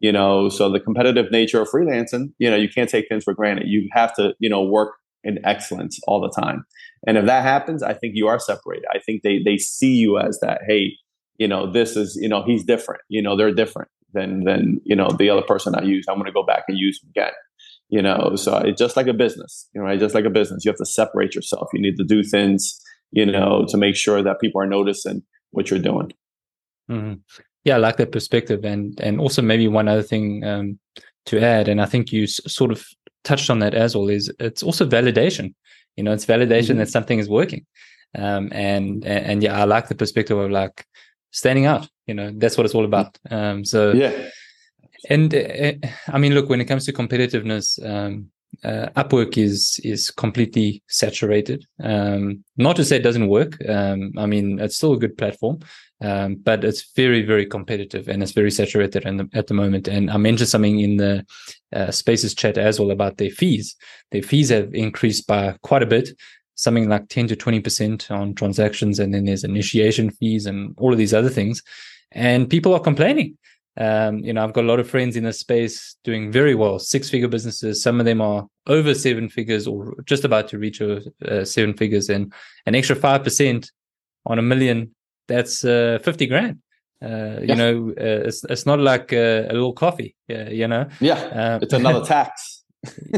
You 0.00 0.12
know, 0.12 0.48
so 0.48 0.70
the 0.70 0.78
competitive 0.78 1.30
nature 1.32 1.60
of 1.60 1.68
freelancing, 1.68 2.32
you 2.38 2.50
know, 2.50 2.56
you 2.56 2.68
can't 2.68 2.88
take 2.88 3.08
things 3.08 3.24
for 3.24 3.34
granted. 3.34 3.66
You 3.66 3.88
have 3.92 4.14
to, 4.16 4.34
you 4.38 4.48
know, 4.48 4.62
work 4.62 4.94
in 5.24 5.44
excellence 5.44 5.98
all 6.06 6.20
the 6.20 6.30
time. 6.40 6.64
And 7.06 7.16
if 7.16 7.26
that 7.26 7.42
happens, 7.42 7.82
I 7.82 7.94
think 7.94 8.12
you 8.14 8.28
are 8.28 8.38
separated. 8.38 8.84
I 8.92 8.98
think 9.00 9.22
they 9.22 9.40
they 9.44 9.56
see 9.56 9.94
you 9.94 10.18
as 10.18 10.38
that, 10.40 10.60
hey, 10.68 10.92
you 11.38 11.48
know, 11.48 11.70
this 11.70 11.96
is, 11.96 12.16
you 12.20 12.28
know, 12.28 12.44
he's 12.44 12.64
different. 12.64 13.00
You 13.08 13.22
know, 13.22 13.36
they're 13.36 13.52
different 13.52 13.88
than 14.12 14.44
than, 14.44 14.80
you 14.84 14.94
know, 14.94 15.08
the 15.10 15.30
other 15.30 15.42
person 15.42 15.74
I 15.74 15.82
use. 15.82 16.06
I'm 16.08 16.16
gonna 16.16 16.32
go 16.32 16.44
back 16.44 16.64
and 16.68 16.78
use 16.78 17.00
again 17.10 17.32
you 17.88 18.02
know 18.02 18.34
so 18.36 18.58
it's 18.58 18.78
just 18.78 18.96
like 18.96 19.06
a 19.06 19.14
business 19.14 19.68
you 19.74 19.80
know 19.80 19.86
right? 19.86 20.00
Just 20.00 20.14
like 20.14 20.24
a 20.24 20.30
business 20.30 20.64
you 20.64 20.70
have 20.70 20.78
to 20.78 20.86
separate 20.86 21.34
yourself. 21.34 21.68
You 21.72 21.80
need 21.80 21.96
to 21.96 22.04
do 22.04 22.22
things 22.22 22.80
you 23.10 23.26
know 23.26 23.64
to 23.68 23.76
make 23.76 23.96
sure 23.96 24.22
that 24.22 24.40
people 24.40 24.60
are 24.60 24.66
noticing 24.66 25.22
what 25.50 25.70
you're 25.70 25.80
doing. 25.80 26.12
Mm-hmm. 26.90 27.14
yeah 27.64 27.74
i 27.74 27.78
like 27.78 27.98
that 27.98 28.12
perspective 28.12 28.64
and 28.64 28.98
and 28.98 29.20
also 29.20 29.42
maybe 29.42 29.68
one 29.68 29.88
other 29.88 30.02
thing 30.02 30.42
um, 30.42 30.78
to 31.26 31.38
add 31.38 31.68
and 31.68 31.82
i 31.82 31.84
think 31.84 32.12
you 32.12 32.22
s- 32.22 32.40
sort 32.46 32.72
of 32.72 32.82
touched 33.24 33.50
on 33.50 33.58
that 33.58 33.74
as 33.74 33.94
well 33.94 34.08
is 34.08 34.32
it's 34.40 34.62
also 34.62 34.86
validation. 34.86 35.54
You 35.96 36.04
know 36.04 36.12
it's 36.12 36.26
validation 36.26 36.70
mm-hmm. 36.70 36.78
that 36.78 36.88
something 36.88 37.18
is 37.18 37.28
working. 37.28 37.66
Um, 38.16 38.48
and, 38.52 39.04
and 39.04 39.26
and 39.26 39.42
yeah 39.42 39.60
i 39.60 39.64
like 39.64 39.88
the 39.88 39.94
perspective 39.94 40.38
of 40.38 40.50
like 40.50 40.86
standing 41.30 41.66
out. 41.66 41.88
You 42.06 42.14
know 42.14 42.32
that's 42.34 42.56
what 42.56 42.64
it's 42.64 42.74
all 42.74 42.84
about. 42.84 43.18
Um, 43.30 43.64
so 43.64 43.92
yeah 43.92 44.12
and 45.08 45.34
uh, 45.34 45.72
I 46.08 46.18
mean, 46.18 46.34
look, 46.34 46.48
when 46.48 46.60
it 46.60 46.66
comes 46.66 46.84
to 46.86 46.92
competitiveness, 46.92 47.84
um, 47.84 48.30
uh, 48.64 48.88
Upwork 48.96 49.38
is 49.38 49.80
is 49.84 50.10
completely 50.10 50.82
saturated. 50.88 51.64
Um, 51.82 52.44
not 52.56 52.76
to 52.76 52.84
say 52.84 52.96
it 52.96 53.02
doesn't 53.02 53.28
work. 53.28 53.56
Um, 53.68 54.12
I 54.18 54.26
mean, 54.26 54.58
it's 54.58 54.76
still 54.76 54.94
a 54.94 54.98
good 54.98 55.16
platform, 55.16 55.60
um, 56.00 56.36
but 56.36 56.64
it's 56.64 56.92
very 56.94 57.22
very 57.22 57.46
competitive 57.46 58.08
and 58.08 58.22
it's 58.22 58.32
very 58.32 58.50
saturated 58.50 59.04
the, 59.04 59.28
at 59.34 59.46
the 59.46 59.54
moment. 59.54 59.88
And 59.88 60.10
I 60.10 60.16
mentioned 60.16 60.48
something 60.48 60.80
in 60.80 60.96
the 60.96 61.24
uh, 61.72 61.90
Spaces 61.90 62.34
chat 62.34 62.58
as 62.58 62.80
well 62.80 62.90
about 62.90 63.18
their 63.18 63.30
fees. 63.30 63.76
Their 64.10 64.22
fees 64.22 64.48
have 64.48 64.74
increased 64.74 65.26
by 65.26 65.56
quite 65.62 65.82
a 65.82 65.86
bit. 65.86 66.10
Something 66.54 66.88
like 66.88 67.08
10 67.08 67.28
to 67.28 67.36
20% 67.36 68.10
on 68.10 68.34
transactions. 68.34 68.98
And 68.98 69.14
then 69.14 69.26
there's 69.26 69.44
initiation 69.44 70.10
fees 70.10 70.44
and 70.44 70.74
all 70.76 70.90
of 70.90 70.98
these 70.98 71.14
other 71.14 71.28
things. 71.28 71.62
And 72.10 72.50
people 72.50 72.74
are 72.74 72.80
complaining 72.80 73.38
um, 73.78 74.18
you 74.18 74.32
know, 74.32 74.42
I've 74.42 74.52
got 74.52 74.64
a 74.64 74.66
lot 74.66 74.80
of 74.80 74.90
friends 74.90 75.16
in 75.16 75.24
this 75.24 75.38
space 75.38 75.96
doing 76.02 76.32
very 76.32 76.54
well, 76.54 76.78
six 76.78 77.08
figure 77.08 77.28
businesses. 77.28 77.82
Some 77.82 78.00
of 78.00 78.06
them 78.06 78.20
are 78.20 78.46
over 78.66 78.92
seven 78.92 79.28
figures 79.28 79.66
or 79.66 79.94
just 80.04 80.24
about 80.24 80.48
to 80.48 80.58
reach 80.58 80.82
uh, 80.82 81.44
seven 81.44 81.74
figures 81.74 82.08
and 82.08 82.32
an 82.66 82.74
extra 82.74 82.96
5% 82.96 83.70
on 84.26 84.38
a 84.38 84.42
million. 84.42 84.94
That's 85.28 85.64
uh, 85.64 86.00
50 86.02 86.26
grand. 86.26 86.58
Uh, 87.00 87.40
you 87.40 87.54
know, 87.54 87.90
uh, 87.90 88.26
it's, 88.26 88.42
it's 88.44 88.66
not 88.66 88.80
like 88.80 89.12
a, 89.12 89.46
a 89.48 89.52
little 89.52 89.72
coffee, 89.72 90.16
you 90.26 90.66
know? 90.66 90.88
Yeah. 90.98 91.20
Um, 91.20 91.62
it's 91.62 91.72
another 91.72 92.04
tax 92.04 92.58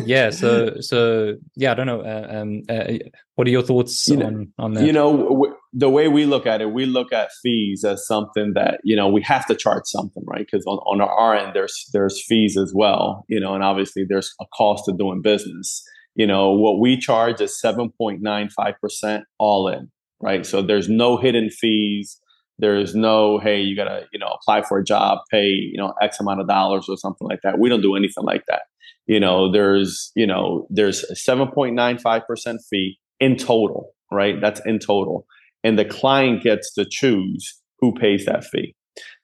yeah 0.06 0.30
so 0.30 0.76
so 0.80 1.36
yeah 1.56 1.72
i 1.72 1.74
don't 1.74 1.86
know 1.86 2.00
uh, 2.00 2.26
um, 2.30 2.62
uh, 2.68 2.94
what 3.34 3.46
are 3.46 3.50
your 3.50 3.62
thoughts 3.62 4.08
you 4.08 4.22
on 4.22 4.34
know, 4.34 4.46
on 4.58 4.74
that 4.74 4.86
you 4.86 4.92
know 4.92 5.49
the 5.72 5.90
way 5.90 6.08
we 6.08 6.26
look 6.26 6.46
at 6.46 6.60
it 6.60 6.72
we 6.72 6.84
look 6.84 7.12
at 7.12 7.30
fees 7.42 7.84
as 7.84 8.06
something 8.06 8.52
that 8.54 8.80
you 8.82 8.96
know 8.96 9.08
we 9.08 9.22
have 9.22 9.46
to 9.46 9.54
charge 9.54 9.84
something 9.86 10.22
right? 10.26 10.46
Because 10.50 10.64
on, 10.66 10.78
on 10.78 11.00
our 11.00 11.36
end 11.36 11.52
there's 11.54 11.88
there's 11.92 12.22
fees 12.24 12.56
as 12.56 12.72
well 12.74 13.24
you 13.28 13.38
know 13.38 13.54
and 13.54 13.62
obviously 13.62 14.04
there's 14.08 14.34
a 14.40 14.44
cost 14.56 14.84
to 14.86 14.92
doing 14.92 15.22
business. 15.22 15.82
You 16.16 16.26
know 16.26 16.50
what 16.50 16.80
we 16.80 16.98
charge 16.98 17.40
is 17.40 17.58
7.95% 17.64 19.22
all 19.38 19.68
in 19.68 19.90
right? 20.20 20.44
So 20.44 20.60
there's 20.60 20.88
no 20.88 21.16
hidden 21.16 21.50
fees. 21.50 22.20
There's 22.58 22.94
no 22.94 23.38
hey 23.38 23.60
you 23.60 23.76
gotta 23.76 24.06
you 24.12 24.18
know 24.18 24.28
apply 24.28 24.62
for 24.62 24.78
a 24.78 24.84
job 24.84 25.18
pay 25.30 25.46
you 25.46 25.78
know 25.78 25.94
x 26.02 26.18
amount 26.20 26.40
of 26.40 26.48
dollars 26.48 26.86
or 26.88 26.96
something 26.96 27.28
like 27.28 27.40
that. 27.44 27.58
We 27.58 27.68
don't 27.68 27.82
do 27.82 27.94
anything 27.94 28.24
like 28.24 28.42
that. 28.48 28.62
You 29.06 29.20
know 29.20 29.50
there's 29.50 30.10
you 30.16 30.26
know 30.26 30.66
there's 30.68 31.04
a 31.04 31.14
7.95% 31.14 32.58
fee 32.68 32.98
in 33.20 33.36
total 33.36 33.92
right? 34.12 34.40
That's 34.40 34.60
in 34.66 34.80
total 34.80 35.26
and 35.62 35.78
the 35.78 35.84
client 35.84 36.42
gets 36.42 36.72
to 36.74 36.86
choose 36.88 37.60
who 37.80 37.94
pays 37.94 38.26
that 38.26 38.44
fee. 38.44 38.74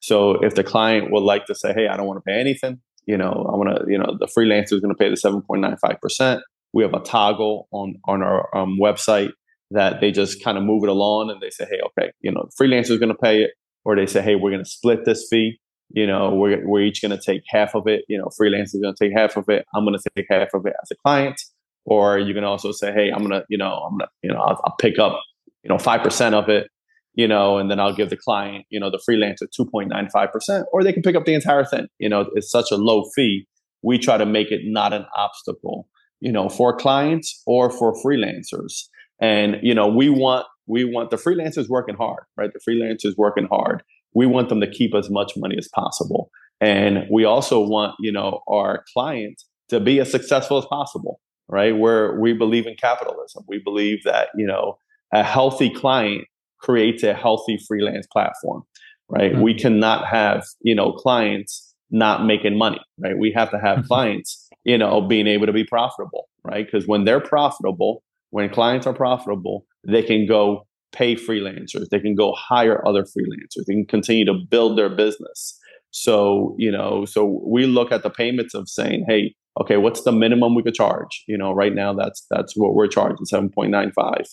So 0.00 0.32
if 0.42 0.54
the 0.54 0.64
client 0.64 1.10
would 1.10 1.22
like 1.22 1.46
to 1.46 1.54
say 1.54 1.72
hey 1.72 1.88
i 1.88 1.96
don't 1.96 2.06
want 2.06 2.18
to 2.18 2.22
pay 2.22 2.38
anything 2.38 2.80
you 3.06 3.16
know 3.16 3.48
i 3.52 3.56
want 3.56 3.76
to 3.76 3.90
you 3.90 3.98
know 3.98 4.16
the 4.18 4.26
freelancer 4.26 4.74
is 4.74 4.80
going 4.80 4.94
to 4.94 4.98
pay 4.98 5.08
the 5.08 5.16
7.95% 5.16 6.40
we 6.72 6.82
have 6.82 6.94
a 6.94 7.00
toggle 7.00 7.68
on 7.72 7.96
on 8.04 8.22
our 8.22 8.54
um, 8.56 8.78
website 8.80 9.30
that 9.70 10.00
they 10.00 10.12
just 10.12 10.42
kind 10.44 10.58
of 10.58 10.64
move 10.64 10.84
it 10.84 10.90
along 10.90 11.30
and 11.30 11.40
they 11.40 11.50
say 11.50 11.66
hey 11.70 11.80
okay 11.84 12.12
you 12.20 12.30
know 12.30 12.46
the 12.48 12.64
freelancer 12.64 12.90
is 12.90 12.98
going 12.98 13.12
to 13.12 13.14
pay 13.14 13.42
it 13.42 13.50
or 13.84 13.96
they 13.96 14.06
say 14.06 14.22
hey 14.22 14.34
we're 14.34 14.50
going 14.50 14.64
to 14.64 14.70
split 14.70 15.04
this 15.04 15.26
fee 15.30 15.58
you 15.90 16.06
know 16.06 16.34
we're, 16.34 16.66
we're 16.68 16.82
each 16.82 17.00
going 17.00 17.16
to 17.16 17.22
take 17.22 17.42
half 17.48 17.74
of 17.74 17.86
it 17.86 18.04
you 18.08 18.18
know 18.18 18.28
freelance 18.36 18.74
is 18.74 18.80
going 18.80 18.94
to 18.94 19.04
take 19.04 19.16
half 19.16 19.36
of 19.36 19.48
it 19.48 19.64
i'm 19.74 19.84
going 19.84 19.96
to 19.96 20.10
take 20.16 20.26
half 20.28 20.48
of 20.54 20.66
it 20.66 20.74
as 20.82 20.90
a 20.90 20.96
client 21.04 21.40
or 21.84 22.18
you 22.18 22.34
can 22.34 22.44
also 22.44 22.72
say 22.72 22.92
hey 22.92 23.10
i'm 23.10 23.20
going 23.20 23.30
to 23.30 23.44
you 23.48 23.58
know 23.58 23.72
i'm 23.72 23.98
going 23.98 24.00
to 24.00 24.08
you 24.22 24.32
know 24.32 24.40
I'll, 24.40 24.60
I'll, 24.64 24.76
pick 24.78 24.98
up 24.98 25.20
you 25.66 25.74
know 25.74 25.82
5% 25.82 26.32
of 26.32 26.48
it 26.48 26.68
you 27.14 27.26
know 27.26 27.58
and 27.58 27.70
then 27.70 27.80
i'll 27.80 27.94
give 27.94 28.10
the 28.10 28.16
client 28.16 28.64
you 28.70 28.78
know 28.78 28.90
the 28.90 29.00
freelancer 29.08 29.46
2.95% 29.58 30.64
or 30.72 30.84
they 30.84 30.92
can 30.92 31.02
pick 31.02 31.16
up 31.16 31.24
the 31.24 31.34
entire 31.34 31.64
thing 31.64 31.86
you 31.98 32.08
know 32.08 32.26
it's 32.34 32.50
such 32.50 32.70
a 32.70 32.76
low 32.76 33.04
fee 33.14 33.46
we 33.82 33.98
try 33.98 34.16
to 34.16 34.26
make 34.26 34.50
it 34.50 34.60
not 34.64 34.92
an 34.92 35.06
obstacle 35.16 35.88
you 36.20 36.32
know 36.32 36.48
for 36.48 36.76
clients 36.76 37.42
or 37.46 37.70
for 37.70 37.94
freelancers 37.94 38.84
and 39.20 39.56
you 39.62 39.74
know 39.74 39.86
we 39.86 40.08
want 40.08 40.46
we 40.66 40.84
want 40.84 41.10
the 41.10 41.16
freelancers 41.16 41.68
working 41.68 41.96
hard 41.96 42.24
right 42.36 42.50
the 42.52 42.60
freelancers 42.70 43.14
working 43.16 43.48
hard 43.50 43.82
we 44.16 44.24
want 44.24 44.48
them 44.48 44.62
to 44.62 44.66
keep 44.66 44.94
as 44.94 45.10
much 45.10 45.34
money 45.36 45.56
as 45.58 45.68
possible. 45.68 46.30
And 46.58 47.06
we 47.10 47.26
also 47.26 47.60
want, 47.60 47.96
you 48.00 48.10
know, 48.10 48.40
our 48.48 48.82
clients 48.94 49.46
to 49.68 49.78
be 49.78 50.00
as 50.00 50.10
successful 50.10 50.56
as 50.56 50.64
possible. 50.64 51.20
right? 51.48 51.76
Where 51.76 52.18
we 52.18 52.32
believe 52.32 52.66
in 52.66 52.74
capitalism. 52.74 53.44
We 53.46 53.60
believe 53.62 54.02
that, 54.04 54.30
you 54.34 54.46
know, 54.46 54.78
a 55.12 55.22
healthy 55.22 55.70
client 55.70 56.26
creates 56.60 57.02
a 57.02 57.14
healthy 57.14 57.58
freelance 57.66 58.06
platform, 58.12 58.62
right? 59.08 59.32
Mm-hmm. 59.32 59.42
We 59.42 59.54
cannot 59.54 60.06
have, 60.06 60.44
you 60.62 60.74
know, 60.74 60.92
clients 60.92 61.74
not 61.90 62.24
making 62.24 62.58
money, 62.58 62.80
right? 62.98 63.16
We 63.18 63.32
have 63.32 63.50
to 63.50 63.58
have 63.58 63.78
mm-hmm. 63.78 63.86
clients, 63.86 64.48
you 64.64 64.78
know, 64.78 65.00
being 65.00 65.26
able 65.26 65.46
to 65.46 65.52
be 65.52 65.64
profitable, 65.64 66.28
right? 66.44 66.66
Because 66.66 66.86
when 66.86 67.04
they're 67.04 67.20
profitable, 67.20 68.02
when 68.30 68.48
clients 68.50 68.86
are 68.86 68.94
profitable, 68.94 69.64
they 69.86 70.02
can 70.02 70.26
go 70.26 70.66
pay 70.92 71.14
freelancers, 71.14 71.88
they 71.90 72.00
can 72.00 72.14
go 72.14 72.32
hire 72.32 72.86
other 72.86 73.02
freelancers, 73.02 73.64
they 73.66 73.74
can 73.74 73.86
continue 73.86 74.24
to 74.24 74.34
build 74.34 74.78
their 74.78 74.88
business. 74.88 75.58
So, 75.90 76.54
you 76.58 76.70
know, 76.70 77.04
so 77.04 77.40
we 77.46 77.66
look 77.66 77.92
at 77.92 78.02
the 78.02 78.10
payments 78.10 78.54
of 78.54 78.68
saying, 78.68 79.04
hey, 79.08 79.34
okay, 79.60 79.76
what's 79.76 80.02
the 80.02 80.12
minimum 80.12 80.54
we 80.54 80.62
could 80.62 80.74
charge? 80.74 81.24
You 81.26 81.38
know, 81.38 81.52
right 81.52 81.74
now 81.74 81.94
that's 81.94 82.26
that's 82.30 82.54
what 82.56 82.74
we're 82.74 82.88
charging, 82.88 83.24
7.95. 83.24 84.26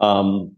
Um, 0.00 0.56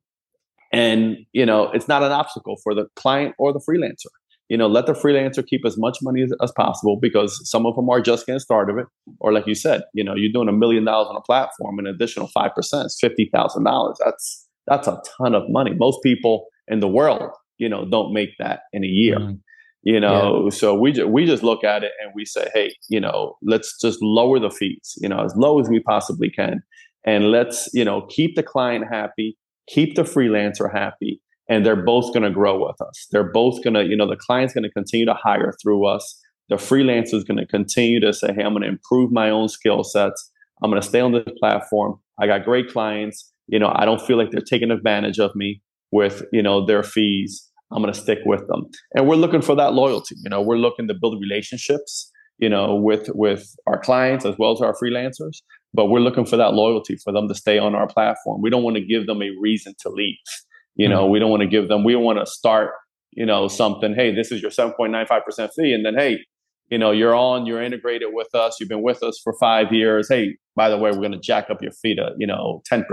and 0.72 1.16
you 1.32 1.46
know, 1.46 1.70
it's 1.72 1.88
not 1.88 2.02
an 2.02 2.12
obstacle 2.12 2.56
for 2.62 2.74
the 2.74 2.86
client 2.96 3.34
or 3.38 3.52
the 3.52 3.60
freelancer. 3.60 4.10
You 4.48 4.56
know, 4.56 4.66
let 4.66 4.86
the 4.86 4.94
freelancer 4.94 5.46
keep 5.46 5.66
as 5.66 5.76
much 5.76 5.98
money 6.00 6.22
as, 6.22 6.32
as 6.42 6.50
possible 6.52 6.98
because 7.00 7.38
some 7.48 7.66
of 7.66 7.76
them 7.76 7.90
are 7.90 8.00
just 8.00 8.24
getting 8.24 8.40
started. 8.40 8.78
It, 8.78 8.86
or 9.20 9.32
like 9.32 9.46
you 9.46 9.54
said, 9.54 9.82
you 9.92 10.02
know, 10.02 10.14
you're 10.14 10.32
doing 10.32 10.48
a 10.48 10.52
million 10.52 10.84
dollars 10.84 11.08
on 11.10 11.16
a 11.16 11.20
platform, 11.20 11.78
an 11.78 11.86
additional 11.86 12.28
five 12.28 12.54
percent 12.54 12.86
is 12.86 12.98
fifty 13.00 13.28
thousand 13.32 13.64
dollars. 13.64 13.98
That's 14.04 14.48
that's 14.66 14.88
a 14.88 15.00
ton 15.18 15.34
of 15.34 15.44
money. 15.48 15.74
Most 15.74 16.02
people 16.02 16.46
in 16.66 16.80
the 16.80 16.88
world, 16.88 17.30
you 17.58 17.68
know, 17.68 17.84
don't 17.84 18.12
make 18.12 18.30
that 18.38 18.60
in 18.72 18.84
a 18.84 18.88
year. 18.88 19.18
Mm. 19.18 19.40
You 19.82 20.00
know, 20.00 20.44
yeah. 20.44 20.50
so 20.50 20.74
we 20.74 20.92
just 20.92 21.08
we 21.08 21.24
just 21.24 21.42
look 21.42 21.62
at 21.62 21.84
it 21.84 21.92
and 22.02 22.12
we 22.14 22.24
say, 22.24 22.50
hey, 22.52 22.74
you 22.88 23.00
know, 23.00 23.36
let's 23.42 23.78
just 23.80 23.98
lower 24.02 24.38
the 24.38 24.50
fees, 24.50 24.94
you 25.00 25.08
know, 25.08 25.24
as 25.24 25.34
low 25.36 25.60
as 25.60 25.68
we 25.68 25.80
possibly 25.80 26.30
can, 26.30 26.62
and 27.08 27.30
let's 27.30 27.68
you 27.72 27.84
know 27.84 28.06
keep 28.06 28.36
the 28.36 28.42
client 28.42 28.84
happy, 28.90 29.36
keep 29.68 29.94
the 29.96 30.02
freelancer 30.02 30.72
happy, 30.72 31.20
and 31.48 31.64
they're 31.64 31.84
both 31.92 32.12
going 32.12 32.24
to 32.24 32.30
grow 32.30 32.66
with 32.66 32.80
us. 32.80 33.06
They're 33.10 33.32
both 33.32 33.62
going 33.64 33.74
to, 33.74 33.84
you 33.84 33.96
know, 33.96 34.08
the 34.08 34.16
client's 34.16 34.54
going 34.54 34.64
to 34.64 34.72
continue 34.72 35.06
to 35.06 35.14
hire 35.14 35.54
through 35.62 35.86
us. 35.86 36.20
The 36.48 36.56
freelancer 36.56 37.14
is 37.14 37.24
going 37.24 37.38
to 37.38 37.46
continue 37.46 38.00
to 38.00 38.12
say, 38.12 38.32
hey, 38.32 38.42
I'm 38.42 38.52
going 38.52 38.62
to 38.62 38.68
improve 38.68 39.12
my 39.12 39.28
own 39.30 39.48
skill 39.48 39.84
sets. 39.84 40.30
I'm 40.62 40.70
going 40.70 40.80
to 40.80 40.88
stay 40.88 41.00
on 41.00 41.12
this 41.12 41.28
platform. 41.38 42.00
I 42.20 42.26
got 42.26 42.44
great 42.44 42.68
clients 42.72 43.32
you 43.48 43.58
know, 43.58 43.72
I 43.74 43.84
don't 43.84 44.00
feel 44.00 44.16
like 44.16 44.30
they're 44.30 44.40
taking 44.40 44.70
advantage 44.70 45.18
of 45.18 45.34
me 45.34 45.62
with, 45.90 46.22
you 46.32 46.42
know, 46.42 46.64
their 46.64 46.82
fees. 46.82 47.48
I'm 47.72 47.82
going 47.82 47.92
to 47.92 47.98
stick 47.98 48.18
with 48.24 48.46
them. 48.46 48.66
And 48.94 49.08
we're 49.08 49.16
looking 49.16 49.42
for 49.42 49.56
that 49.56 49.72
loyalty. 49.72 50.14
You 50.22 50.30
know, 50.30 50.40
we're 50.40 50.56
looking 50.56 50.86
to 50.88 50.94
build 50.94 51.20
relationships, 51.20 52.10
you 52.38 52.48
know, 52.48 52.74
with 52.76 53.08
with 53.14 53.54
our 53.66 53.80
clients 53.80 54.24
as 54.24 54.36
well 54.38 54.52
as 54.52 54.60
our 54.60 54.74
freelancers, 54.74 55.38
but 55.74 55.86
we're 55.86 56.00
looking 56.00 56.24
for 56.24 56.36
that 56.36 56.54
loyalty 56.54 56.96
for 56.96 57.12
them 57.12 57.28
to 57.28 57.34
stay 57.34 57.58
on 57.58 57.74
our 57.74 57.86
platform. 57.86 58.40
We 58.40 58.50
don't 58.50 58.62
want 58.62 58.76
to 58.76 58.84
give 58.84 59.06
them 59.06 59.22
a 59.22 59.30
reason 59.40 59.74
to 59.80 59.88
leave. 59.88 60.16
You 60.76 60.88
know, 60.88 61.04
mm-hmm. 61.04 61.12
we 61.12 61.18
don't 61.18 61.30
want 61.30 61.42
to 61.42 61.48
give 61.48 61.68
them 61.68 61.84
we 61.84 61.96
want 61.96 62.18
to 62.18 62.26
start, 62.26 62.72
you 63.12 63.26
know, 63.26 63.48
something, 63.48 63.94
hey, 63.94 64.14
this 64.14 64.30
is 64.30 64.40
your 64.40 64.50
7.95% 64.50 65.50
fee 65.54 65.72
and 65.72 65.84
then 65.84 65.94
hey, 65.94 66.18
you 66.70 66.78
know, 66.78 66.90
you're 66.90 67.14
on, 67.14 67.46
you're 67.46 67.62
integrated 67.62 68.08
with 68.12 68.34
us, 68.34 68.56
you've 68.60 68.68
been 68.68 68.82
with 68.82 69.02
us 69.02 69.20
for 69.22 69.32
5 69.40 69.72
years. 69.72 70.08
Hey, 70.08 70.36
by 70.54 70.68
the 70.68 70.76
way, 70.76 70.90
we're 70.90 70.98
going 70.98 71.12
to 71.12 71.18
jack 71.18 71.50
up 71.50 71.62
your 71.62 71.72
fee 71.72 71.96
to, 71.96 72.10
you 72.18 72.26
know, 72.26 72.62
10%, 72.70 72.84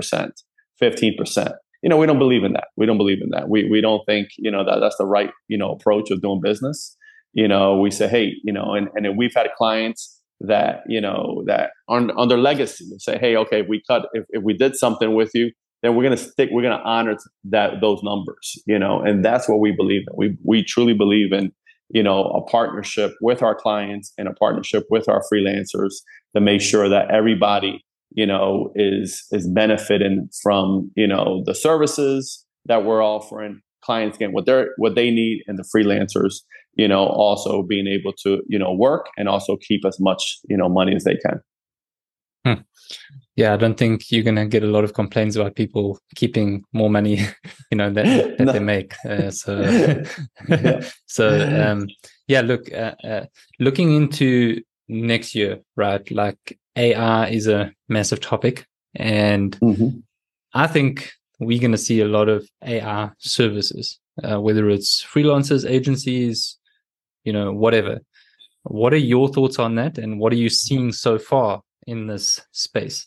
15%. 0.82 1.54
You 1.84 1.90
know, 1.90 1.98
we 1.98 2.08
don't 2.08 2.18
believe 2.18 2.44
in 2.44 2.54
that. 2.54 2.68
We 2.78 2.86
don't 2.86 2.98
believe 2.98 3.22
in 3.22 3.30
that. 3.32 3.50
We, 3.50 3.70
we 3.70 3.82
don't 3.82 4.04
think, 4.06 4.30
you 4.38 4.50
know, 4.50 4.64
that 4.66 4.80
that's 4.80 4.96
the 4.98 5.06
right, 5.06 5.32
you 5.48 5.58
know, 5.58 5.72
approach 5.72 6.10
of 6.10 6.22
doing 6.22 6.42
business. 6.42 6.98
You 7.34 7.48
know, 7.48 7.78
we 7.78 7.92
say, 7.92 8.08
hey, 8.08 8.34
you 8.44 8.54
know, 8.54 8.74
and, 8.74 8.88
and 8.96 9.18
we've 9.18 9.34
had 9.36 9.50
clients 9.58 10.22
that, 10.42 10.82
you 10.88 11.02
know, 11.02 11.44
that 11.46 11.72
on, 11.88 12.12
on 12.12 12.28
their 12.28 12.38
legacy 12.38 12.86
say, 12.98 13.18
hey, 13.18 13.36
okay, 13.38 13.62
if 13.62 13.68
we 13.68 13.82
cut, 13.88 14.08
if, 14.14 14.26
if 14.30 14.44
we 14.44 14.54
did 14.54 14.76
something 14.76 15.16
with 15.16 15.32
you, 15.34 15.52
then 15.82 15.96
we're 15.96 16.10
to 16.10 16.18
stick, 16.18 16.50
we're 16.52 16.62
to 16.64 16.84
honor 16.84 17.18
that, 17.44 17.82
those 17.82 18.02
numbers, 18.04 18.62
you 18.66 18.80
know, 18.80 19.02
and 19.02 19.24
that's 19.24 19.48
what 19.48 19.60
we 19.60 19.72
believe 19.72 20.02
in. 20.08 20.14
We, 20.18 20.38
we 20.44 20.64
truly 20.64 20.94
believe 20.94 21.32
in, 21.32 21.52
you 21.90 22.02
know, 22.02 22.24
a 22.24 22.42
partnership 22.50 23.14
with 23.22 23.44
our 23.44 23.56
clients 23.56 24.12
and 24.18 24.28
a 24.28 24.34
partnership 24.34 24.86
with 24.90 25.08
our 25.08 25.22
freelancers 25.32 25.94
to 26.36 26.42
make 26.42 26.62
sure 26.62 26.90
that 26.90 27.12
everybody 27.12 27.86
you 28.16 28.26
know 28.26 28.72
is 28.76 29.26
is 29.32 29.48
benefiting 29.48 30.30
from 30.42 30.92
you 30.96 31.06
know 31.06 31.44
the 31.46 31.54
services 31.54 32.46
that 32.66 32.84
we're 32.84 33.04
offering 33.04 33.62
clients 33.84 34.18
getting 34.18 34.34
what 34.34 34.46
they're 34.46 34.70
what 34.78 34.96
they 34.96 35.12
need 35.12 35.44
and 35.48 35.60
the 35.60 35.66
freelancers 35.76 36.42
you 36.76 36.88
know 36.88 37.06
also 37.06 37.62
being 37.64 37.88
able 37.88 38.14
to 38.14 38.42
you 38.48 38.60
know 38.60 38.74
work 38.74 39.08
and 39.18 39.28
also 39.28 39.58
keep 39.58 39.86
as 39.86 40.00
much 40.00 40.38
you 40.50 40.58
know 40.58 40.70
money 40.70 40.96
as 40.96 41.04
they 41.04 41.16
can 41.16 41.42
hmm. 42.46 42.62
yeah 43.36 43.54
i 43.54 43.58
don't 43.58 43.78
think 43.78 44.12
you're 44.12 44.24
gonna 44.24 44.46
get 44.46 44.64
a 44.64 44.68
lot 44.68 44.84
of 44.84 44.94
complaints 44.94 45.36
about 45.36 45.56
people 45.56 45.98
keeping 46.16 46.64
more 46.74 46.90
money 46.90 47.20
you 47.72 47.78
know 47.78 47.90
that, 47.90 48.06
that 48.38 48.46
no. 48.46 48.52
they 48.52 48.60
make 48.60 48.94
uh, 49.06 49.32
so 49.32 49.60
yeah. 50.50 50.82
so 51.06 51.72
um 51.72 51.88
yeah 52.28 52.42
look 52.42 52.72
uh, 52.74 52.94
uh, 53.04 53.26
looking 53.60 53.96
into 53.96 54.62
next 54.88 55.36
year, 55.36 55.60
right? 55.76 56.10
Like 56.12 56.60
AI 56.76 57.28
is 57.30 57.48
a 57.48 57.72
massive 57.90 58.20
topic. 58.20 58.66
And 58.96 59.58
mm-hmm. 59.60 60.00
I 60.54 60.68
think 60.68 61.12
we're 61.40 61.60
going 61.60 61.72
to 61.72 61.78
see 61.78 62.00
a 62.02 62.08
lot 62.08 62.30
of 62.30 62.48
AI 62.64 63.12
services, 63.20 64.00
uh, 64.24 64.40
whether 64.40 64.70
it's 64.70 65.04
freelancers, 65.04 65.70
agencies, 65.70 66.58
you 67.26 67.34
know, 67.34 67.52
whatever. 67.52 68.00
What 68.64 68.94
are 68.94 68.98
your 68.98 69.28
thoughts 69.28 69.60
on 69.60 69.76
that? 69.76 69.98
And 69.98 70.20
what 70.20 70.34
are 70.34 70.38
you 70.38 70.50
seeing 70.50 70.92
so 70.92 71.20
far 71.20 71.62
in 71.86 72.08
this 72.08 72.42
space? 72.52 73.06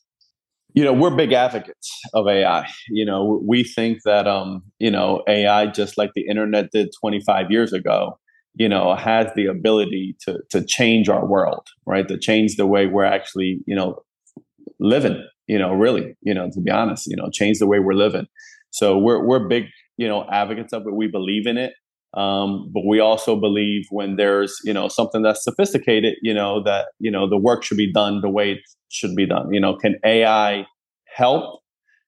You 0.74 0.84
know, 0.84 0.92
we're 0.92 1.16
big 1.16 1.32
advocates 1.32 1.90
of 2.14 2.28
AI. 2.28 2.68
You 2.88 3.04
know, 3.04 3.40
we 3.44 3.64
think 3.64 4.00
that, 4.04 4.28
um, 4.28 4.62
you 4.78 4.90
know, 4.90 5.22
AI, 5.26 5.66
just 5.66 5.96
like 5.96 6.10
the 6.14 6.26
internet 6.28 6.70
did 6.70 6.90
25 7.00 7.50
years 7.50 7.72
ago, 7.72 8.18
you 8.58 8.68
know 8.68 8.94
has 8.94 9.30
the 9.36 9.46
ability 9.46 10.16
to 10.20 10.40
to 10.50 10.64
change 10.64 11.08
our 11.08 11.24
world 11.26 11.66
right 11.86 12.08
to 12.08 12.18
change 12.18 12.56
the 12.56 12.66
way 12.66 12.86
we're 12.86 13.04
actually 13.04 13.60
you 13.66 13.74
know 13.74 14.02
living 14.80 15.24
you 15.46 15.58
know 15.58 15.72
really 15.72 16.16
you 16.22 16.34
know 16.34 16.50
to 16.50 16.60
be 16.60 16.70
honest 16.70 17.06
you 17.06 17.16
know 17.16 17.30
change 17.32 17.58
the 17.58 17.66
way 17.66 17.78
we're 17.78 17.94
living 17.94 18.26
so 18.70 18.98
we're 18.98 19.24
we're 19.24 19.48
big 19.48 19.64
you 19.96 20.08
know 20.08 20.26
advocates 20.30 20.72
of 20.72 20.82
it 20.86 20.94
we 20.94 21.06
believe 21.06 21.46
in 21.46 21.56
it 21.56 21.72
um, 22.14 22.70
but 22.72 22.84
we 22.86 23.00
also 23.00 23.36
believe 23.36 23.86
when 23.90 24.16
there's 24.16 24.58
you 24.64 24.72
know 24.72 24.88
something 24.88 25.22
that's 25.22 25.44
sophisticated 25.44 26.14
you 26.22 26.34
know 26.34 26.62
that 26.62 26.88
you 26.98 27.10
know 27.10 27.28
the 27.28 27.38
work 27.38 27.62
should 27.62 27.76
be 27.76 27.92
done 27.92 28.20
the 28.20 28.30
way 28.30 28.52
it 28.52 28.58
should 28.88 29.14
be 29.14 29.26
done. 29.26 29.52
You 29.52 29.60
know 29.60 29.76
can 29.76 29.96
ai 30.04 30.66
help? 31.14 31.60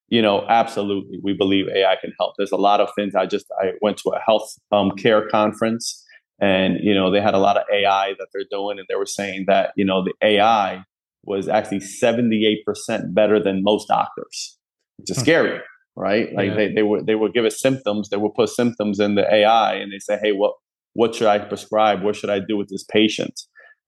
You 0.09 0.23
know 0.23 0.45
absolutely. 0.49 1.19
We 1.23 1.35
believe 1.35 1.66
ai 1.69 1.97
can 2.00 2.12
help. 2.19 2.35
There's 2.38 2.52
a 2.52 2.57
lot 2.57 2.80
of 2.80 2.88
things. 2.97 3.14
I 3.14 3.26
just 3.26 3.47
i 3.61 3.73
went 3.83 3.99
to 3.99 4.11
a 4.11 4.21
health 4.21 4.54
um, 4.73 4.92
care 4.92 5.28
conference 5.28 6.04
and 6.40 6.78
you 6.83 6.95
know 6.95 7.11
they 7.11 7.21
had 7.21 7.35
a 7.35 7.38
lot 7.38 7.57
of 7.57 7.64
AI 7.73 8.14
that 8.19 8.28
they're 8.33 8.45
doing, 8.50 8.78
and 8.78 8.87
they 8.88 8.95
were 8.95 9.07
saying 9.07 9.45
that 9.47 9.73
you 9.76 9.85
know 9.85 10.02
the 10.02 10.14
AI 10.23 10.83
was 11.25 11.49
actually 11.49 11.80
seventy 11.80 12.47
eight 12.47 12.64
percent 12.64 13.14
better 13.14 13.42
than 13.42 13.62
most 13.62 13.88
doctors, 13.88 14.59
which 14.97 15.11
is 15.11 15.19
hmm. 15.19 15.23
scary, 15.23 15.61
right? 15.97 16.28
Like 16.35 16.50
yeah. 16.50 16.54
they 16.54 16.73
they 16.75 16.82
would 16.82 17.06
they 17.06 17.14
would 17.14 17.35
give 17.35 17.44
us 17.44 17.61
symptoms, 17.61 18.09
they 18.09 18.16
would 18.16 18.35
put 18.35 18.49
symptoms 18.49 19.00
in 19.00 19.14
the 19.14 19.32
AI, 19.32 19.75
and 19.75 19.92
they 19.92 19.99
say, 19.99 20.18
hey, 20.23 20.32
what 20.32 20.54
what 20.94 21.14
should 21.14 21.28
I 21.28 21.38
prescribe? 21.38 22.02
What 22.02 22.16
should 22.16 22.30
I 22.30 22.40
do 22.40 22.56
with 22.56 22.68
this 22.68 22.85
patient? 22.85 23.40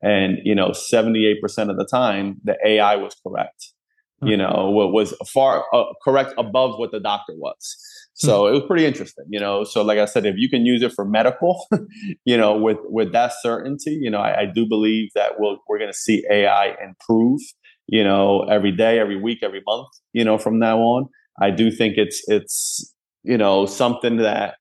And 0.02 0.38
you 0.44 0.54
know, 0.54 0.72
seventy 0.72 1.26
eight 1.26 1.40
percent 1.40 1.70
of 1.70 1.76
the 1.76 1.86
time, 1.86 2.40
the 2.44 2.56
AI 2.64 2.96
was 2.96 3.14
correct. 3.26 3.72
Hmm. 4.20 4.28
You 4.28 4.36
know, 4.36 4.70
what 4.70 4.92
was 4.92 5.14
far 5.32 5.64
uh, 5.72 5.84
correct 6.04 6.34
above 6.38 6.78
what 6.78 6.92
the 6.92 7.00
doctor 7.00 7.34
was. 7.36 7.76
So 8.14 8.46
it 8.46 8.52
was 8.52 8.62
pretty 8.66 8.84
interesting, 8.84 9.24
you 9.30 9.40
know. 9.40 9.64
So 9.64 9.82
like 9.82 9.98
I 9.98 10.04
said, 10.04 10.26
if 10.26 10.36
you 10.36 10.48
can 10.48 10.66
use 10.66 10.82
it 10.82 10.92
for 10.92 11.04
medical, 11.04 11.66
you 12.24 12.36
know, 12.36 12.56
with 12.56 12.78
with 12.84 13.12
that 13.12 13.32
certainty, 13.40 13.98
you 14.00 14.10
know, 14.10 14.18
I, 14.18 14.42
I 14.42 14.46
do 14.46 14.66
believe 14.68 15.10
that 15.14 15.32
we'll, 15.38 15.58
we're 15.68 15.78
going 15.78 15.90
to 15.90 15.96
see 15.96 16.24
AI 16.30 16.76
improve, 16.84 17.40
you 17.86 18.04
know, 18.04 18.42
every 18.44 18.70
day, 18.70 18.98
every 18.98 19.20
week, 19.20 19.38
every 19.42 19.62
month, 19.66 19.88
you 20.12 20.24
know, 20.24 20.38
from 20.38 20.58
now 20.58 20.78
on. 20.78 21.08
I 21.40 21.50
do 21.50 21.70
think 21.70 21.94
it's 21.96 22.22
it's 22.28 22.94
you 23.22 23.38
know 23.38 23.66
something 23.66 24.18
that 24.18 24.56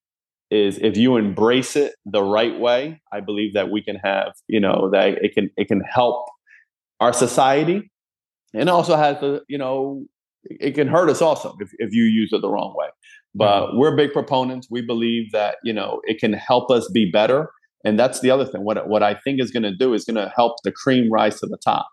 is 0.50 0.78
if 0.80 0.98
you 0.98 1.16
embrace 1.18 1.76
it 1.76 1.94
the 2.06 2.24
right 2.24 2.60
way, 2.60 3.02
I 3.12 3.22
believe 3.22 3.54
that 3.54 3.72
we 3.72 3.82
can 3.82 3.96
have 3.98 4.34
you 4.48 4.60
know 4.60 4.90
that 4.92 5.24
it 5.24 5.34
can 5.34 5.50
it 5.58 5.68
can 5.68 5.82
help 5.82 6.26
our 7.00 7.14
society, 7.14 7.92
and 8.54 8.70
also 8.70 8.96
has 8.96 9.20
the 9.20 9.42
you 9.48 9.58
know 9.58 10.06
it 10.44 10.72
can 10.72 10.88
hurt 10.88 11.10
us 11.10 11.22
also 11.22 11.56
if, 11.60 11.70
if 11.78 11.94
you 11.94 12.04
use 12.04 12.30
it 12.32 12.42
the 12.42 12.50
wrong 12.50 12.74
way. 12.78 12.88
But 13.34 13.68
mm-hmm. 13.68 13.78
we're 13.78 13.96
big 13.96 14.12
proponents. 14.12 14.68
We 14.70 14.82
believe 14.82 15.32
that 15.32 15.58
you 15.64 15.74
know 15.74 16.02
it 16.04 16.20
can 16.20 16.34
help 16.34 16.70
us 16.70 16.90
be 16.94 17.10
better, 17.12 17.50
and 17.86 18.00
that's 18.00 18.22
the 18.22 18.32
other 18.32 18.46
thing. 18.46 18.64
What 18.64 18.88
what 18.88 19.04
I 19.04 19.16
think 19.24 19.42
is 19.42 19.52
going 19.52 19.64
to 19.64 19.76
do 19.76 19.94
is 19.94 20.06
going 20.06 20.16
to 20.16 20.32
help 20.36 20.56
the 20.64 20.72
cream 20.72 21.12
rise 21.12 21.40
to 21.40 21.48
the 21.48 21.58
top. 21.58 21.88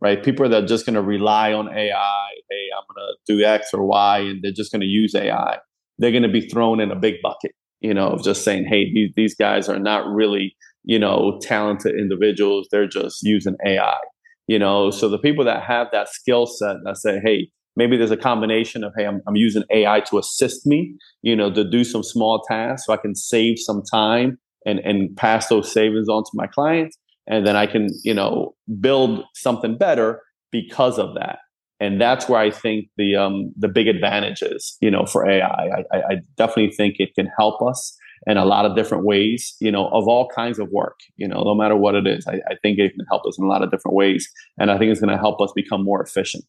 Right? 0.00 0.22
People 0.22 0.48
that 0.48 0.64
are 0.64 0.66
just 0.66 0.84
going 0.84 0.94
to 0.94 1.02
rely 1.02 1.52
on 1.52 1.68
AI. 1.68 2.28
Hey, 2.50 2.68
I'm 2.76 2.84
going 2.94 3.06
to 3.08 3.34
do 3.34 3.44
X 3.44 3.72
or 3.72 3.84
Y, 3.84 4.18
and 4.18 4.42
they're 4.42 4.52
just 4.52 4.70
going 4.70 4.82
to 4.82 4.86
use 4.86 5.14
AI. 5.14 5.58
They're 5.98 6.10
going 6.10 6.22
to 6.22 6.28
be 6.28 6.48
thrown 6.48 6.80
in 6.80 6.90
a 6.90 6.96
big 6.96 7.14
bucket. 7.22 7.52
You 7.80 7.94
know, 7.94 8.08
of 8.08 8.24
just 8.24 8.42
saying, 8.42 8.66
hey, 8.68 8.92
these 8.92 9.12
these 9.16 9.34
guys 9.34 9.68
are 9.68 9.78
not 9.78 10.06
really 10.08 10.56
you 10.84 10.98
know 10.98 11.38
talented 11.42 11.94
individuals. 11.98 12.68
They're 12.70 12.88
just 12.88 13.22
using 13.22 13.56
AI. 13.66 13.98
You 14.46 14.58
know, 14.58 14.90
so 14.90 15.08
the 15.08 15.18
people 15.18 15.44
that 15.44 15.62
have 15.64 15.88
that 15.92 16.08
skill 16.08 16.46
set 16.46 16.76
that 16.84 16.96
say, 16.96 17.20
hey, 17.24 17.48
maybe 17.76 17.96
there's 17.96 18.10
a 18.10 18.16
combination 18.16 18.82
of, 18.82 18.92
hey, 18.96 19.04
I'm, 19.04 19.20
I'm 19.26 19.36
using 19.36 19.64
AI 19.70 20.00
to 20.00 20.18
assist 20.18 20.66
me, 20.66 20.94
you 21.22 21.36
know, 21.36 21.52
to 21.52 21.68
do 21.68 21.84
some 21.84 22.02
small 22.02 22.42
tasks 22.48 22.86
so 22.86 22.92
I 22.92 22.96
can 22.96 23.14
save 23.14 23.58
some 23.58 23.82
time 23.90 24.38
and, 24.64 24.80
and 24.80 25.16
pass 25.16 25.48
those 25.48 25.70
savings 25.70 26.08
on 26.08 26.24
to 26.24 26.30
my 26.34 26.46
clients. 26.46 26.96
And 27.26 27.46
then 27.46 27.56
I 27.56 27.66
can, 27.66 27.88
you 28.04 28.14
know, 28.14 28.54
build 28.80 29.24
something 29.34 29.76
better 29.76 30.22
because 30.52 30.98
of 30.98 31.14
that. 31.14 31.38
And 31.78 32.00
that's 32.00 32.28
where 32.28 32.40
I 32.40 32.50
think 32.50 32.88
the 32.96 33.16
um, 33.16 33.52
the 33.56 33.68
big 33.68 33.86
advantage 33.86 34.40
is, 34.42 34.76
you 34.80 34.90
know, 34.90 35.04
for 35.04 35.28
AI. 35.28 35.84
I, 35.92 35.96
I 35.96 36.16
definitely 36.36 36.72
think 36.72 36.96
it 36.98 37.14
can 37.14 37.28
help 37.38 37.60
us 37.60 37.98
in 38.26 38.36
a 38.36 38.44
lot 38.44 38.64
of 38.64 38.74
different 38.74 39.04
ways, 39.04 39.54
you 39.60 39.70
know, 39.70 39.88
of 39.88 40.08
all 40.08 40.28
kinds 40.34 40.58
of 40.58 40.68
work, 40.70 40.98
you 41.16 41.28
know, 41.28 41.42
no 41.42 41.54
matter 41.54 41.76
what 41.76 41.94
it 41.94 42.06
is. 42.06 42.26
I, 42.26 42.40
I 42.50 42.56
think 42.62 42.78
it 42.78 42.94
can 42.94 43.04
help 43.10 43.26
us 43.26 43.38
in 43.38 43.44
a 43.44 43.48
lot 43.48 43.62
of 43.62 43.70
different 43.70 43.94
ways. 43.94 44.28
And 44.58 44.70
I 44.70 44.78
think 44.78 44.90
it's 44.90 45.00
going 45.00 45.14
to 45.14 45.20
help 45.20 45.40
us 45.40 45.52
become 45.54 45.84
more 45.84 46.02
efficient, 46.02 46.46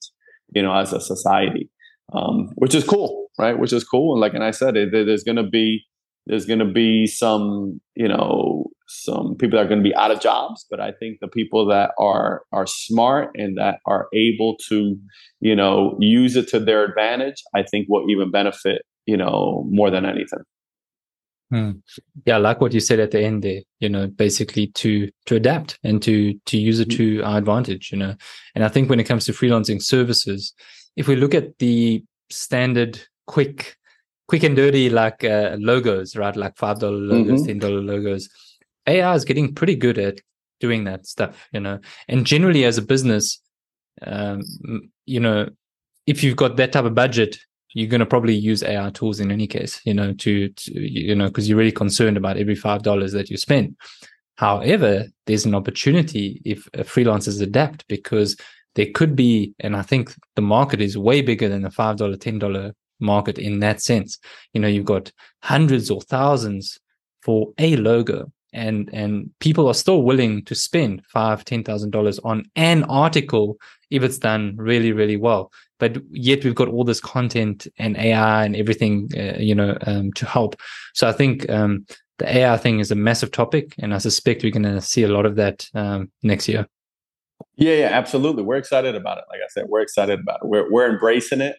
you 0.56 0.62
know, 0.62 0.74
as 0.74 0.94
a 0.94 1.02
society, 1.02 1.70
um, 2.14 2.50
which 2.56 2.74
is 2.74 2.84
cool, 2.84 3.28
right? 3.38 3.60
Which 3.60 3.74
is 3.74 3.84
cool. 3.84 4.14
And 4.14 4.22
like, 4.22 4.34
and 4.34 4.44
I 4.44 4.52
said, 4.52 4.78
it, 4.78 4.92
there's 4.92 5.24
going 5.24 5.36
to 5.36 5.44
be, 5.48 5.84
there's 6.26 6.46
going 6.46 6.60
to 6.60 6.66
be 6.66 7.06
some, 7.06 7.80
you 7.96 8.08
know, 8.08 8.68
some 8.88 9.36
people 9.36 9.58
that 9.58 9.66
are 9.66 9.70
going 9.70 9.84
to 9.84 9.90
be 9.90 9.96
out 9.96 10.12
of 10.12 10.20
jobs, 10.20 10.66
but 10.70 10.80
I 10.80 10.92
think 10.92 11.20
the 11.20 11.28
people 11.28 11.66
that 11.68 11.92
are 12.00 12.44
are 12.52 12.66
smart 12.66 13.32
and 13.36 13.58
that 13.58 13.80
are 13.86 14.08
able 14.14 14.58
to, 14.70 14.98
you 15.40 15.56
know, 15.56 15.98
use 16.00 16.36
it 16.36 16.48
to 16.50 16.60
their 16.60 16.86
advantage, 16.86 17.44
I 17.54 17.64
think 17.64 17.88
will 17.90 18.10
even 18.10 18.32
benefit, 18.32 18.82
you 19.06 19.18
know, 19.18 19.66
more 19.70 19.90
than 19.90 20.06
anything. 20.06 20.40
Hmm. 21.50 21.72
Yeah, 22.26 22.36
I 22.36 22.40
like 22.40 22.60
what 22.60 22.74
you 22.74 22.82
said 22.82 23.00
at 23.00 23.12
the 23.12 23.22
end 23.22 23.44
there. 23.44 23.62
You 23.80 23.90
know, 23.90 24.08
basically 24.08 24.68
to 24.68 25.10
to 25.28 25.36
adapt 25.36 25.80
and 25.84 26.02
to 26.04 26.34
to 26.46 26.58
use 26.58 26.80
it 26.80 26.92
to 26.92 27.22
our 27.24 27.38
advantage. 27.38 27.92
You 27.92 28.00
know, 28.00 28.16
and 28.56 28.64
I 28.66 28.68
think 28.68 28.90
when 28.90 29.00
it 29.00 29.06
comes 29.06 29.26
to 29.26 29.32
freelancing 29.32 29.82
services, 29.82 30.54
if 30.96 31.08
we 31.08 31.16
look 31.16 31.34
at 31.34 31.58
the 31.60 32.04
standard, 32.30 33.00
quick, 33.28 33.78
quick 34.28 34.44
and 34.44 34.56
dirty 34.56 34.90
like 34.90 35.24
uh, 35.24 35.56
logos, 35.60 36.18
right? 36.18 36.36
Like 36.36 36.58
five 36.58 36.80
dollar 36.80 36.98
logos, 36.98 37.42
mm-hmm. 37.42 37.48
ten 37.48 37.60
dollar 37.60 37.82
logos. 37.82 38.30
AI 38.88 39.14
is 39.14 39.26
getting 39.26 39.54
pretty 39.54 39.76
good 39.76 39.98
at 39.98 40.20
doing 40.60 40.86
that 40.86 41.06
stuff. 41.06 41.48
You 41.52 41.60
know, 41.60 41.80
and 42.08 42.26
generally 42.26 42.66
as 42.66 42.78
a 42.78 42.82
business, 42.82 43.42
um, 44.02 44.42
you 45.06 45.20
know, 45.20 45.50
if 46.06 46.24
you've 46.24 46.38
got 46.38 46.58
that 46.58 46.72
type 46.72 46.86
of 46.86 46.96
budget, 46.96 47.38
you're 47.74 47.90
going 47.90 48.00
to 48.00 48.06
probably 48.06 48.36
use 48.36 48.64
AI 48.64 48.90
tools 48.92 49.20
in 49.20 49.32
any 49.32 49.46
case, 49.46 49.82
you 49.86 49.94
know, 49.94 50.14
to, 50.14 50.50
to 50.50 50.72
you 50.74 51.14
know, 51.14 51.28
because 51.28 51.48
you're 51.48 51.58
really 51.58 51.72
concerned 51.72 52.18
about 52.18 52.38
every 52.38 52.56
five 52.56 52.82
dollars 52.84 53.12
that 53.12 53.30
you 53.30 53.38
spend. 53.38 53.76
However, 54.36 55.06
there's 55.26 55.46
an 55.46 55.56
opportunity 55.56 56.42
if 56.46 56.68
freelancers 56.74 57.42
adapt 57.42 57.88
because 57.88 58.38
there 58.76 58.88
could 58.94 59.16
be, 59.16 59.54
and 59.60 59.76
I 59.76 59.82
think 59.82 60.14
the 60.36 60.42
market 60.42 60.80
is 60.80 60.98
way 60.98 61.22
bigger 61.22 61.50
than 61.50 61.64
the 61.64 61.72
five 61.72 61.98
dollar, 61.98 62.16
ten 62.16 62.40
dollar 62.40 62.74
market 63.00 63.38
in 63.38 63.60
that 63.60 63.82
sense. 63.82 64.18
You 64.54 64.62
know, 64.62 64.68
you've 64.68 64.86
got 64.86 65.12
hundreds 65.42 65.90
or 65.90 66.02
thousands 66.02 66.80
for 67.24 67.52
a 67.58 67.76
logo, 67.76 68.32
and 68.58 68.90
and 68.94 69.30
people 69.40 69.68
are 69.68 69.74
still 69.74 70.04
willing 70.04 70.44
to 70.46 70.56
spend 70.56 71.04
five, 71.06 71.46
ten 71.46 71.64
thousand 71.64 71.92
dollars 71.92 72.20
on 72.20 72.44
an 72.56 72.84
article 72.86 73.58
if 73.90 74.04
it's 74.04 74.18
done 74.18 74.56
really, 74.58 74.92
really 74.92 75.16
well 75.16 75.52
but 75.80 75.98
yet 76.12 76.44
we've 76.44 76.56
got 76.56 76.68
all 76.68 76.84
this 76.84 77.00
content 77.00 77.68
and 77.78 77.98
AI 77.98 78.46
and 78.46 78.56
everything, 78.56 79.10
uh, 79.16 79.38
you 79.38 79.54
know, 79.54 79.78
um, 79.86 80.12
to 80.14 80.26
help. 80.26 80.56
So 80.94 81.08
I 81.08 81.12
think 81.12 81.50
um, 81.50 81.86
the 82.18 82.38
AI 82.38 82.58
thing 82.58 82.80
is 82.80 82.92
a 82.92 82.96
massive 82.96 83.32
topic, 83.32 83.76
and 83.78 83.94
I 83.94 84.00
suspect 84.00 84.44
we're 84.44 84.52
going 84.52 84.64
to 84.64 84.82
see 84.82 85.04
a 85.04 85.08
lot 85.08 85.26
of 85.26 85.36
that 85.36 85.68
um, 85.74 86.12
next 86.24 86.48
year. 86.48 86.68
Yeah, 87.56 87.74
yeah, 87.74 87.90
absolutely. 87.92 88.44
We're 88.44 88.58
excited 88.58 88.96
about 88.96 89.20
it. 89.20 89.26
Like 89.30 89.40
I 89.44 89.48
said, 89.50 89.66
we're 89.68 89.82
excited 89.82 90.20
about 90.20 90.40
it. 90.44 90.48
We're 90.48 90.72
we're 90.72 90.90
embracing 90.90 91.42
it, 91.42 91.56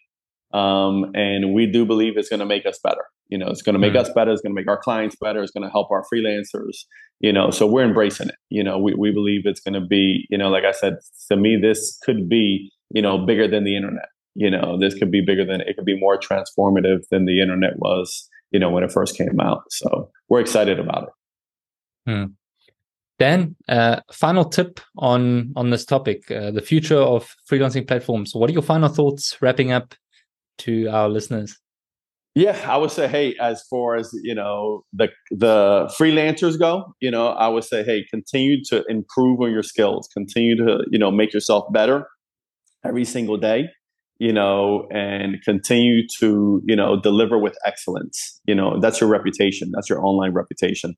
um, 0.53 1.11
and 1.15 1.55
we 1.55 1.67
do 1.67 1.85
believe 1.85 2.17
it's 2.17 2.29
going 2.29 2.41
to 2.41 2.47
make 2.47 2.67
us 2.67 2.79
better. 2.83 3.05
You 3.29 3.37
know, 3.37 3.49
it's 3.49 3.63
going 3.63 3.75
to 3.75 3.79
make 3.79 3.93
mm. 3.93 4.01
us 4.01 4.11
better. 4.15 4.33
It's 4.33 4.41
going 4.41 4.55
to 4.55 4.61
make 4.61 4.69
our 4.69 4.79
clients 4.79 5.17
better. 5.21 5.43
It's 5.43 5.53
going 5.53 5.65
to 5.65 5.71
help 5.71 5.91
our 5.91 6.05
freelancers. 6.13 6.85
You 7.21 7.33
know, 7.33 7.51
so 7.51 7.67
we're 7.67 7.85
embracing 7.85 8.29
it. 8.29 8.37
You 8.49 8.65
know, 8.65 8.79
we 8.79 8.95
we 8.95 9.11
believe 9.11 9.43
it's 9.45 9.61
going 9.61 9.75
to 9.75 9.87
be. 9.87 10.27
You 10.31 10.39
know, 10.39 10.49
like 10.49 10.65
I 10.65 10.73
said, 10.73 10.99
to 11.29 11.37
me, 11.37 11.59
this 11.61 11.99
could 12.05 12.29
be 12.29 12.71
you 12.91 13.03
know, 13.03 13.19
bigger 13.19 13.49
than 13.49 13.65
the 13.65 13.77
internet. 13.77 14.09
You 14.35 14.51
know, 14.51 14.79
this 14.79 14.95
could 14.95 15.11
be 15.11 15.21
bigger 15.21 15.45
than 15.45 15.61
it 15.61 15.77
could 15.77 15.85
be 15.85 15.99
more 15.99 16.19
transformative 16.19 17.09
than 17.11 17.25
the 17.25 17.41
internet 17.41 17.79
was, 17.79 18.29
you 18.51 18.61
know, 18.61 18.71
when 18.71 18.85
it 18.85 18.93
first 18.93 19.17
came 19.17 19.41
out. 19.41 19.63
So 19.71 20.11
we're 20.29 20.41
excited 20.41 20.79
about 20.79 21.05
it. 21.05 22.11
Hmm. 22.11 22.25
Dan, 23.19 23.57
uh, 23.69 24.01
final 24.13 24.45
tip 24.45 24.81
on 24.97 25.53
on 25.57 25.71
this 25.71 25.85
topic: 25.85 26.31
uh, 26.31 26.53
the 26.53 26.63
future 26.63 27.01
of 27.01 27.35
freelancing 27.51 27.87
platforms. 27.87 28.33
What 28.33 28.49
are 28.49 28.53
your 28.53 28.63
final 28.63 28.89
thoughts, 28.89 29.37
wrapping 29.43 29.73
up 29.73 29.95
to 30.59 30.89
our 30.89 31.09
listeners? 31.09 31.57
Yeah, 32.35 32.57
I 32.71 32.77
would 32.77 32.93
say, 32.93 33.09
hey, 33.09 33.35
as 33.41 33.63
far 33.69 33.97
as 33.97 34.11
you 34.23 34.35
know, 34.35 34.85
the 34.93 35.09
the 35.31 35.93
freelancers 35.99 36.59
go, 36.59 36.95
you 37.01 37.11
know, 37.11 37.29
I 37.29 37.49
would 37.49 37.65
say, 37.65 37.83
hey, 37.83 38.05
continue 38.11 38.63
to 38.67 38.85
improve 38.89 39.41
on 39.41 39.51
your 39.51 39.63
skills, 39.63 40.09
continue 40.13 40.57
to 40.57 40.85
you 40.91 40.99
know 40.99 41.11
make 41.11 41.33
yourself 41.33 41.65
better 41.73 42.07
every 42.85 43.05
single 43.05 43.37
day 43.37 43.69
you 44.19 44.33
know 44.33 44.87
and 44.91 45.41
continue 45.45 46.07
to 46.19 46.61
you 46.67 46.77
know 46.77 47.01
deliver 47.01 47.39
with 47.39 47.57
excellence. 47.65 48.41
You 48.47 48.55
know 48.55 48.79
that's 48.81 49.01
your 49.01 49.09
reputation. 49.09 49.71
That's 49.73 49.89
your 49.89 50.05
online 50.05 50.33
reputation. 50.33 50.95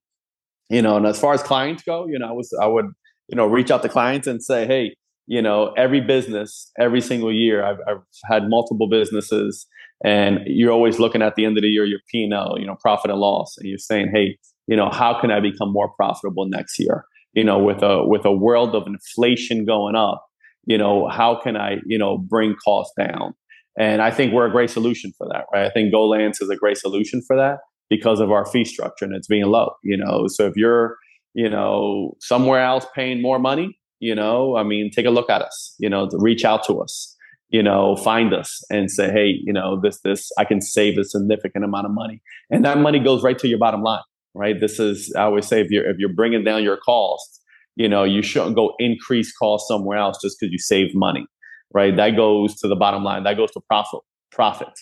You 0.69 0.83
know 0.83 0.97
and 0.97 1.07
as 1.07 1.19
far 1.21 1.35
as 1.35 1.43
clients 1.43 1.83
go 1.83 2.07
you 2.07 2.19
know 2.19 2.29
i 2.29 2.33
was 2.33 2.55
i 2.63 2.67
would 2.67 2.87
you 3.29 3.37
know 3.37 3.47
reach 3.47 3.73
out 3.73 3.83
to 3.83 3.89
clients 3.89 4.29
and 4.29 4.41
say 4.41 4.67
hey 4.69 4.95
you 5.27 5.41
know 5.43 5.73
every 5.77 6.01
business 6.01 6.71
every 6.79 7.01
single 7.01 7.33
year 7.33 7.65
i've, 7.65 7.79
I've 7.89 8.03
had 8.25 8.49
multiple 8.49 8.89
businesses 8.89 9.67
and 10.05 10.41
you're 10.47 10.73
always 10.73 10.99
looking 10.99 11.23
at 11.23 11.35
the 11.37 11.45
end 11.45 11.59
of 11.59 11.63
the 11.63 11.69
year 11.69 11.85
your 11.85 12.01
p&l 12.11 12.57
you 12.59 12.67
know 12.67 12.77
profit 12.81 13.11
and 13.11 13.21
loss 13.21 13.57
and 13.59 13.69
you're 13.69 13.79
saying 13.79 14.11
hey 14.13 14.39
you 14.67 14.77
know 14.77 14.91
how 14.91 15.19
can 15.21 15.31
i 15.31 15.41
become 15.41 15.73
more 15.73 15.93
profitable 15.97 16.47
next 16.49 16.79
year 16.79 17.05
you 17.35 17.45
know 17.45 17.59
with 17.59 17.83
a 17.83 18.07
with 18.07 18.25
a 18.25 18.33
world 18.33 18.75
of 18.75 18.87
inflation 18.87 19.65
going 19.65 19.95
up 19.95 20.25
you 20.67 20.79
know, 20.79 21.09
how 21.09 21.35
can 21.35 21.57
I, 21.57 21.79
you 21.87 21.99
know, 21.99 22.19
bring 22.19 22.55
costs 22.65 22.93
down? 22.99 23.35
And 23.79 24.03
I 24.03 24.11
think 24.11 24.33
we're 24.33 24.47
a 24.47 24.51
great 24.51 24.71
solution 24.71 25.13
for 25.17 25.27
that, 25.29 25.47
right? 25.53 25.67
I 25.67 25.71
think 25.71 25.93
GoLance 25.93 26.41
is 26.41 26.51
a 26.51 26.57
great 26.57 26.77
solution 26.77 27.23
for 27.27 27.37
that 27.37 27.59
because 27.89 28.21
of 28.21 28.31
our 28.31 28.47
fee 28.47 28.65
structure 28.65 29.05
and 29.05 29.15
it's 29.15 29.27
being 29.27 29.47
low, 29.47 29.73
you 29.83 29.97
know. 29.97 30.27
So 30.29 30.47
if 30.47 30.57
you're, 30.57 30.97
you 31.35 31.49
know, 31.49 32.15
somewhere 32.21 32.63
else 32.63 32.87
paying 32.95 33.23
more 33.23 33.39
money, 33.39 33.79
you 34.01 34.15
know, 34.15 34.57
I 34.57 34.63
mean, 34.63 34.91
take 34.91 35.07
a 35.07 35.11
look 35.11 35.31
at 35.31 35.43
us, 35.43 35.75
you 35.79 35.89
know, 35.89 36.09
to 36.09 36.19
reach 36.19 36.45
out 36.45 36.65
to 36.65 36.81
us, 36.81 37.15
you 37.51 37.63
know, 37.63 37.97
find 37.97 38.33
us 38.33 38.63
and 38.71 38.91
say, 38.91 39.11
hey, 39.11 39.39
you 39.45 39.53
know, 39.53 39.81
this, 39.81 40.01
this, 40.01 40.31
I 40.39 40.45
can 40.45 40.61
save 40.61 40.99
a 40.99 41.05
significant 41.05 41.65
amount 41.65 41.87
of 41.87 41.93
money. 41.93 42.23
And 42.51 42.65
that 42.65 42.79
money 42.79 42.99
goes 42.99 43.23
right 43.23 43.39
to 43.39 43.49
your 43.49 43.59
bottom 43.59 43.83
line, 43.83 44.03
right? 44.35 44.59
This 44.59 44.81
is, 44.81 45.13
I 45.17 45.23
always 45.23 45.47
say, 45.47 45.61
if 45.61 45.71
you're, 45.71 45.89
if 45.89 45.99
you're 45.99 46.13
bringing 46.13 46.45
down 46.45 46.63
your 46.63 46.79
costs, 46.79 47.41
you 47.77 47.89
know, 47.89 48.05
you 48.05 48.23
shouldn't 48.23 48.57
go 48.57 48.75
increase 48.79 49.33
cost 49.37 49.69
somewhere 49.69 49.99
else 49.99 50.19
just 50.21 50.39
because 50.41 50.53
you 50.53 50.59
save 50.59 50.95
money, 50.95 51.27
right? 51.73 51.95
That 51.97 52.17
goes 52.17 52.59
to 52.61 52.69
the 52.69 52.77
bottom 52.77 53.05
line. 53.05 53.25
That 53.25 53.37
goes 53.37 53.51
to 53.53 53.61
profit, 53.69 54.01
profit, 54.33 54.73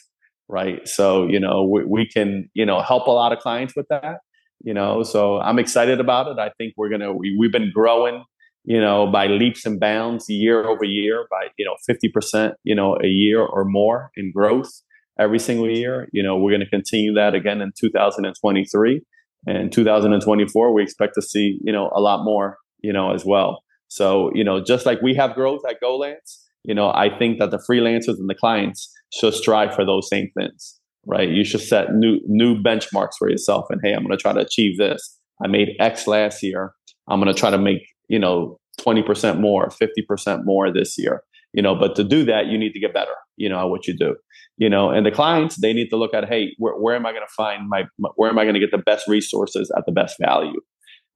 right? 0.48 0.86
So, 0.86 1.26
you 1.26 1.40
know, 1.40 1.64
we, 1.64 1.84
we 1.84 2.08
can, 2.08 2.48
you 2.54 2.64
know, 2.64 2.80
help 2.80 3.06
a 3.06 3.10
lot 3.10 3.32
of 3.32 3.40
clients 3.40 3.74
with 3.76 3.86
that, 3.88 4.18
you 4.62 4.74
know, 4.74 5.02
so 5.02 5.38
I'm 5.40 5.58
excited 5.58 6.00
about 6.00 6.28
it. 6.28 6.38
I 6.38 6.50
think 6.58 6.74
we're 6.76 6.88
to, 6.88 7.12
we, 7.12 7.36
we've 7.38 7.52
been 7.52 7.70
growing, 7.72 8.24
you 8.68 8.80
know, 8.80 9.06
by 9.06 9.26
leaps 9.26 9.64
and 9.66 9.80
bounds 9.80 10.26
year 10.28 10.66
over 10.66 10.84
year 10.84 11.26
by, 11.30 11.48
you 11.58 11.64
know, 11.64 11.76
50%, 11.88 12.52
you 12.64 12.74
know, 12.74 12.96
a 13.02 13.06
year 13.06 13.40
or 13.40 13.64
more 13.64 14.10
in 14.16 14.30
growth 14.30 14.70
every 15.18 15.38
single 15.38 15.70
year. 15.70 16.08
You 16.12 16.22
know, 16.22 16.36
we're 16.36 16.50
going 16.50 16.60
to 16.60 16.68
continue 16.68 17.14
that 17.14 17.34
again 17.34 17.60
in 17.60 17.72
2023 17.78 19.02
and 19.46 19.72
2024. 19.72 20.74
We 20.74 20.82
expect 20.82 21.14
to 21.14 21.22
see, 21.22 21.58
you 21.62 21.72
know, 21.72 21.90
a 21.94 22.00
lot 22.00 22.24
more 22.24 22.58
you 22.82 22.92
know, 22.92 23.12
as 23.12 23.24
well. 23.24 23.62
So, 23.88 24.30
you 24.34 24.44
know, 24.44 24.62
just 24.62 24.86
like 24.86 25.00
we 25.02 25.14
have 25.14 25.34
growth 25.34 25.62
at 25.68 25.80
GoLance, 25.82 26.44
you 26.64 26.74
know, 26.74 26.90
I 26.90 27.16
think 27.18 27.38
that 27.38 27.50
the 27.50 27.58
freelancers 27.58 28.18
and 28.18 28.28
the 28.28 28.34
clients 28.34 28.92
should 29.12 29.34
strive 29.34 29.74
for 29.74 29.84
those 29.84 30.08
same 30.08 30.28
things, 30.38 30.78
right? 31.06 31.28
You 31.28 31.44
should 31.44 31.62
set 31.62 31.94
new 31.94 32.20
new 32.26 32.60
benchmarks 32.62 33.16
for 33.18 33.30
yourself 33.30 33.66
and 33.70 33.80
hey, 33.82 33.92
I'm 33.92 34.04
going 34.04 34.16
to 34.16 34.20
try 34.20 34.32
to 34.32 34.40
achieve 34.40 34.76
this. 34.76 35.18
I 35.42 35.48
made 35.48 35.70
X 35.80 36.06
last 36.06 36.42
year. 36.42 36.72
I'm 37.08 37.20
going 37.20 37.32
to 37.32 37.38
try 37.38 37.50
to 37.50 37.58
make, 37.58 37.86
you 38.08 38.18
know, 38.18 38.58
20% 38.80 39.40
more, 39.40 39.68
50% 39.68 40.44
more 40.44 40.72
this 40.72 40.96
year. 40.98 41.22
You 41.54 41.62
know, 41.62 41.74
but 41.74 41.96
to 41.96 42.04
do 42.04 42.24
that, 42.24 42.46
you 42.46 42.58
need 42.58 42.72
to 42.72 42.80
get 42.80 42.92
better, 42.92 43.14
you 43.36 43.48
know, 43.48 43.58
at 43.58 43.70
what 43.70 43.86
you 43.86 43.96
do. 43.96 44.16
You 44.58 44.68
know, 44.68 44.90
and 44.90 45.06
the 45.06 45.10
clients, 45.10 45.56
they 45.56 45.72
need 45.72 45.88
to 45.88 45.96
look 45.96 46.12
at, 46.12 46.28
hey, 46.28 46.54
where, 46.58 46.74
where 46.74 46.94
am 46.94 47.06
I 47.06 47.12
going 47.12 47.24
to 47.26 47.32
find 47.34 47.68
my, 47.68 47.84
where 48.16 48.28
am 48.28 48.38
I 48.38 48.44
going 48.44 48.54
to 48.54 48.60
get 48.60 48.70
the 48.70 48.78
best 48.78 49.08
resources 49.08 49.72
at 49.76 49.84
the 49.86 49.92
best 49.92 50.16
value? 50.20 50.60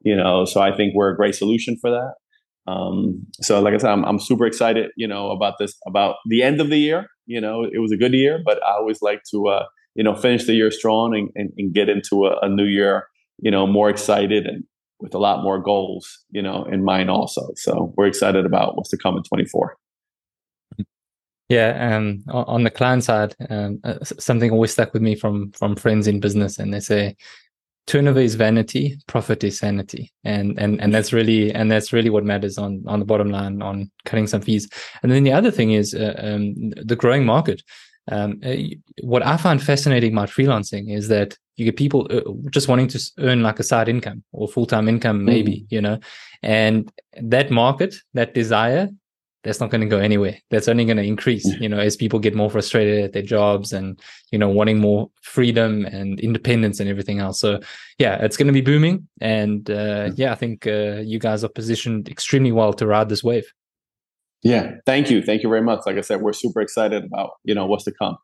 you 0.04 0.16
know 0.16 0.44
so 0.44 0.60
i 0.60 0.74
think 0.74 0.94
we're 0.94 1.10
a 1.10 1.16
great 1.16 1.34
solution 1.34 1.76
for 1.80 1.90
that 1.90 2.14
um, 2.70 3.26
so 3.40 3.60
like 3.60 3.74
i 3.74 3.76
said 3.76 3.90
I'm, 3.90 4.04
I'm 4.04 4.18
super 4.18 4.46
excited 4.46 4.90
you 4.96 5.08
know 5.08 5.30
about 5.30 5.54
this 5.58 5.76
about 5.86 6.16
the 6.26 6.42
end 6.42 6.60
of 6.60 6.70
the 6.70 6.78
year 6.78 7.06
you 7.26 7.40
know 7.40 7.64
it 7.64 7.78
was 7.78 7.92
a 7.92 7.96
good 7.96 8.12
year 8.12 8.40
but 8.44 8.62
i 8.64 8.72
always 8.72 9.02
like 9.02 9.22
to 9.32 9.48
uh, 9.48 9.64
you 9.94 10.04
know 10.04 10.14
finish 10.14 10.46
the 10.46 10.54
year 10.54 10.70
strong 10.70 11.14
and, 11.16 11.30
and, 11.34 11.50
and 11.56 11.74
get 11.74 11.88
into 11.88 12.26
a, 12.26 12.38
a, 12.42 12.48
new 12.48 12.64
year 12.64 13.08
you 13.38 13.50
know 13.50 13.66
more 13.66 13.90
excited 13.90 14.46
and 14.46 14.64
with 15.02 15.14
a 15.14 15.18
lot 15.18 15.42
more 15.42 15.58
goals, 15.58 16.24
you 16.30 16.40
know, 16.40 16.64
in 16.64 16.84
mind 16.84 17.10
also. 17.10 17.50
So 17.56 17.92
we're 17.96 18.06
excited 18.06 18.46
about 18.46 18.76
what's 18.76 18.90
to 18.90 18.96
come 18.96 19.16
in 19.16 19.24
24. 19.24 19.76
Yeah, 21.48 21.96
um, 21.96 22.24
on 22.30 22.62
the 22.62 22.70
client 22.70 23.04
side, 23.04 23.34
um, 23.50 23.80
uh, 23.84 24.02
something 24.02 24.50
always 24.50 24.72
stuck 24.72 24.94
with 24.94 25.02
me 25.02 25.14
from 25.14 25.52
from 25.52 25.76
friends 25.76 26.06
in 26.06 26.18
business, 26.18 26.58
and 26.58 26.72
they 26.72 26.80
say, 26.80 27.14
turnover 27.86 28.20
is 28.20 28.36
vanity, 28.36 28.96
profit 29.06 29.44
is 29.44 29.58
sanity, 29.58 30.10
and 30.24 30.58
and 30.58 30.80
and 30.80 30.94
that's 30.94 31.12
really 31.12 31.52
and 31.52 31.70
that's 31.70 31.92
really 31.92 32.08
what 32.08 32.24
matters 32.24 32.56
on 32.56 32.82
on 32.86 33.00
the 33.00 33.04
bottom 33.04 33.30
line 33.30 33.60
on 33.60 33.90
cutting 34.06 34.26
some 34.26 34.40
fees. 34.40 34.66
And 35.02 35.12
then 35.12 35.24
the 35.24 35.32
other 35.32 35.50
thing 35.50 35.72
is 35.72 35.92
uh, 35.92 36.14
um, 36.16 36.70
the 36.70 36.96
growing 36.96 37.26
market. 37.26 37.62
Um, 38.10 38.40
uh, 38.44 38.56
what 39.02 39.24
I 39.24 39.36
find 39.36 39.62
fascinating 39.62 40.12
about 40.12 40.30
freelancing 40.30 40.90
is 40.90 41.08
that 41.08 41.36
you 41.62 41.70
get 41.70 41.76
people 41.76 42.06
uh, 42.10 42.20
just 42.50 42.68
wanting 42.68 42.88
to 42.88 43.00
earn 43.18 43.42
like 43.42 43.58
a 43.58 43.62
side 43.62 43.88
income 43.88 44.22
or 44.32 44.48
full 44.48 44.66
time 44.66 44.88
income, 44.88 45.24
maybe, 45.24 45.60
mm. 45.60 45.66
you 45.70 45.80
know, 45.80 45.98
and 46.42 46.90
that 47.20 47.50
market, 47.50 47.94
that 48.14 48.34
desire, 48.34 48.88
that's 49.44 49.60
not 49.60 49.70
going 49.70 49.80
to 49.80 49.86
go 49.86 49.98
anywhere. 49.98 50.38
That's 50.50 50.68
only 50.68 50.84
going 50.84 50.96
to 50.98 51.02
increase, 51.02 51.48
mm. 51.48 51.60
you 51.60 51.68
know, 51.68 51.78
as 51.78 51.96
people 51.96 52.18
get 52.18 52.34
more 52.34 52.50
frustrated 52.50 53.04
at 53.04 53.12
their 53.12 53.22
jobs 53.22 53.72
and, 53.72 54.00
you 54.30 54.38
know, 54.38 54.48
wanting 54.48 54.78
more 54.78 55.10
freedom 55.22 55.84
and 55.86 56.20
independence 56.20 56.80
and 56.80 56.88
everything 56.88 57.18
else. 57.18 57.40
So, 57.40 57.60
yeah, 57.98 58.22
it's 58.24 58.36
going 58.36 58.46
to 58.46 58.52
be 58.52 58.60
booming. 58.60 59.08
And 59.20 59.68
uh, 59.70 60.08
mm. 60.08 60.14
yeah, 60.16 60.32
I 60.32 60.36
think 60.36 60.66
uh, 60.66 61.00
you 61.04 61.18
guys 61.18 61.44
are 61.44 61.48
positioned 61.48 62.08
extremely 62.08 62.52
well 62.52 62.72
to 62.74 62.86
ride 62.86 63.08
this 63.08 63.24
wave. 63.24 63.44
Yeah, 64.42 64.72
thank 64.86 65.08
you, 65.10 65.22
thank 65.22 65.42
you 65.44 65.48
very 65.48 65.62
much. 65.62 65.80
Like 65.86 65.96
I 65.96 66.00
said, 66.00 66.20
we're 66.20 66.32
super 66.32 66.60
excited 66.60 67.04
about 67.04 67.30
you 67.44 67.54
know 67.54 67.66
what's 67.66 67.84
to 67.84 67.92
come. 67.92 68.16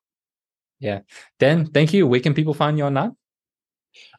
Yeah, 0.81 1.01
Dan, 1.39 1.67
thank 1.67 1.93
you. 1.93 2.07
Where 2.07 2.21
can 2.21 2.35
people 2.35 2.55
find 2.55 2.77
you 2.77 2.85
online? 2.85 3.17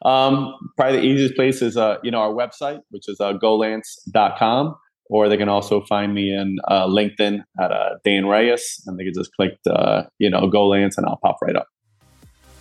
Um, 0.04 0.54
probably 0.76 0.98
the 0.98 1.04
easiest 1.04 1.34
place 1.34 1.62
is 1.62 1.76
uh, 1.76 1.96
you 2.02 2.10
know 2.10 2.20
our 2.20 2.32
website, 2.32 2.80
which 2.90 3.08
is 3.08 3.20
uh, 3.20 3.32
golance.com, 3.34 4.74
or 5.08 5.28
they 5.28 5.36
can 5.36 5.48
also 5.48 5.82
find 5.82 6.14
me 6.14 6.34
in 6.34 6.58
uh, 6.68 6.86
LinkedIn 6.86 7.42
at 7.60 7.72
uh, 7.72 7.90
Dan 8.04 8.26
Reyes, 8.26 8.82
and 8.86 8.98
they 8.98 9.04
can 9.04 9.14
just 9.14 9.32
click 9.34 9.58
uh, 9.68 10.02
you 10.18 10.30
know 10.30 10.50
Golance, 10.50 10.96
and 10.96 11.06
I'll 11.06 11.18
pop 11.22 11.38
right 11.42 11.56
up. 11.56 11.68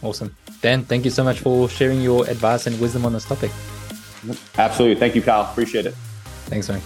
Awesome, 0.01 0.35
Dan. 0.61 0.83
Thank 0.83 1.05
you 1.05 1.11
so 1.11 1.23
much 1.23 1.39
for 1.39 1.69
sharing 1.69 2.01
your 2.01 2.27
advice 2.27 2.67
and 2.67 2.79
wisdom 2.79 3.05
on 3.05 3.13
this 3.13 3.25
topic. 3.25 3.51
Absolutely, 4.57 4.99
thank 4.99 5.15
you, 5.15 5.21
Kyle. 5.21 5.41
Appreciate 5.41 5.85
it. 5.85 5.93
Thanks, 6.45 6.67
man. 6.69 6.81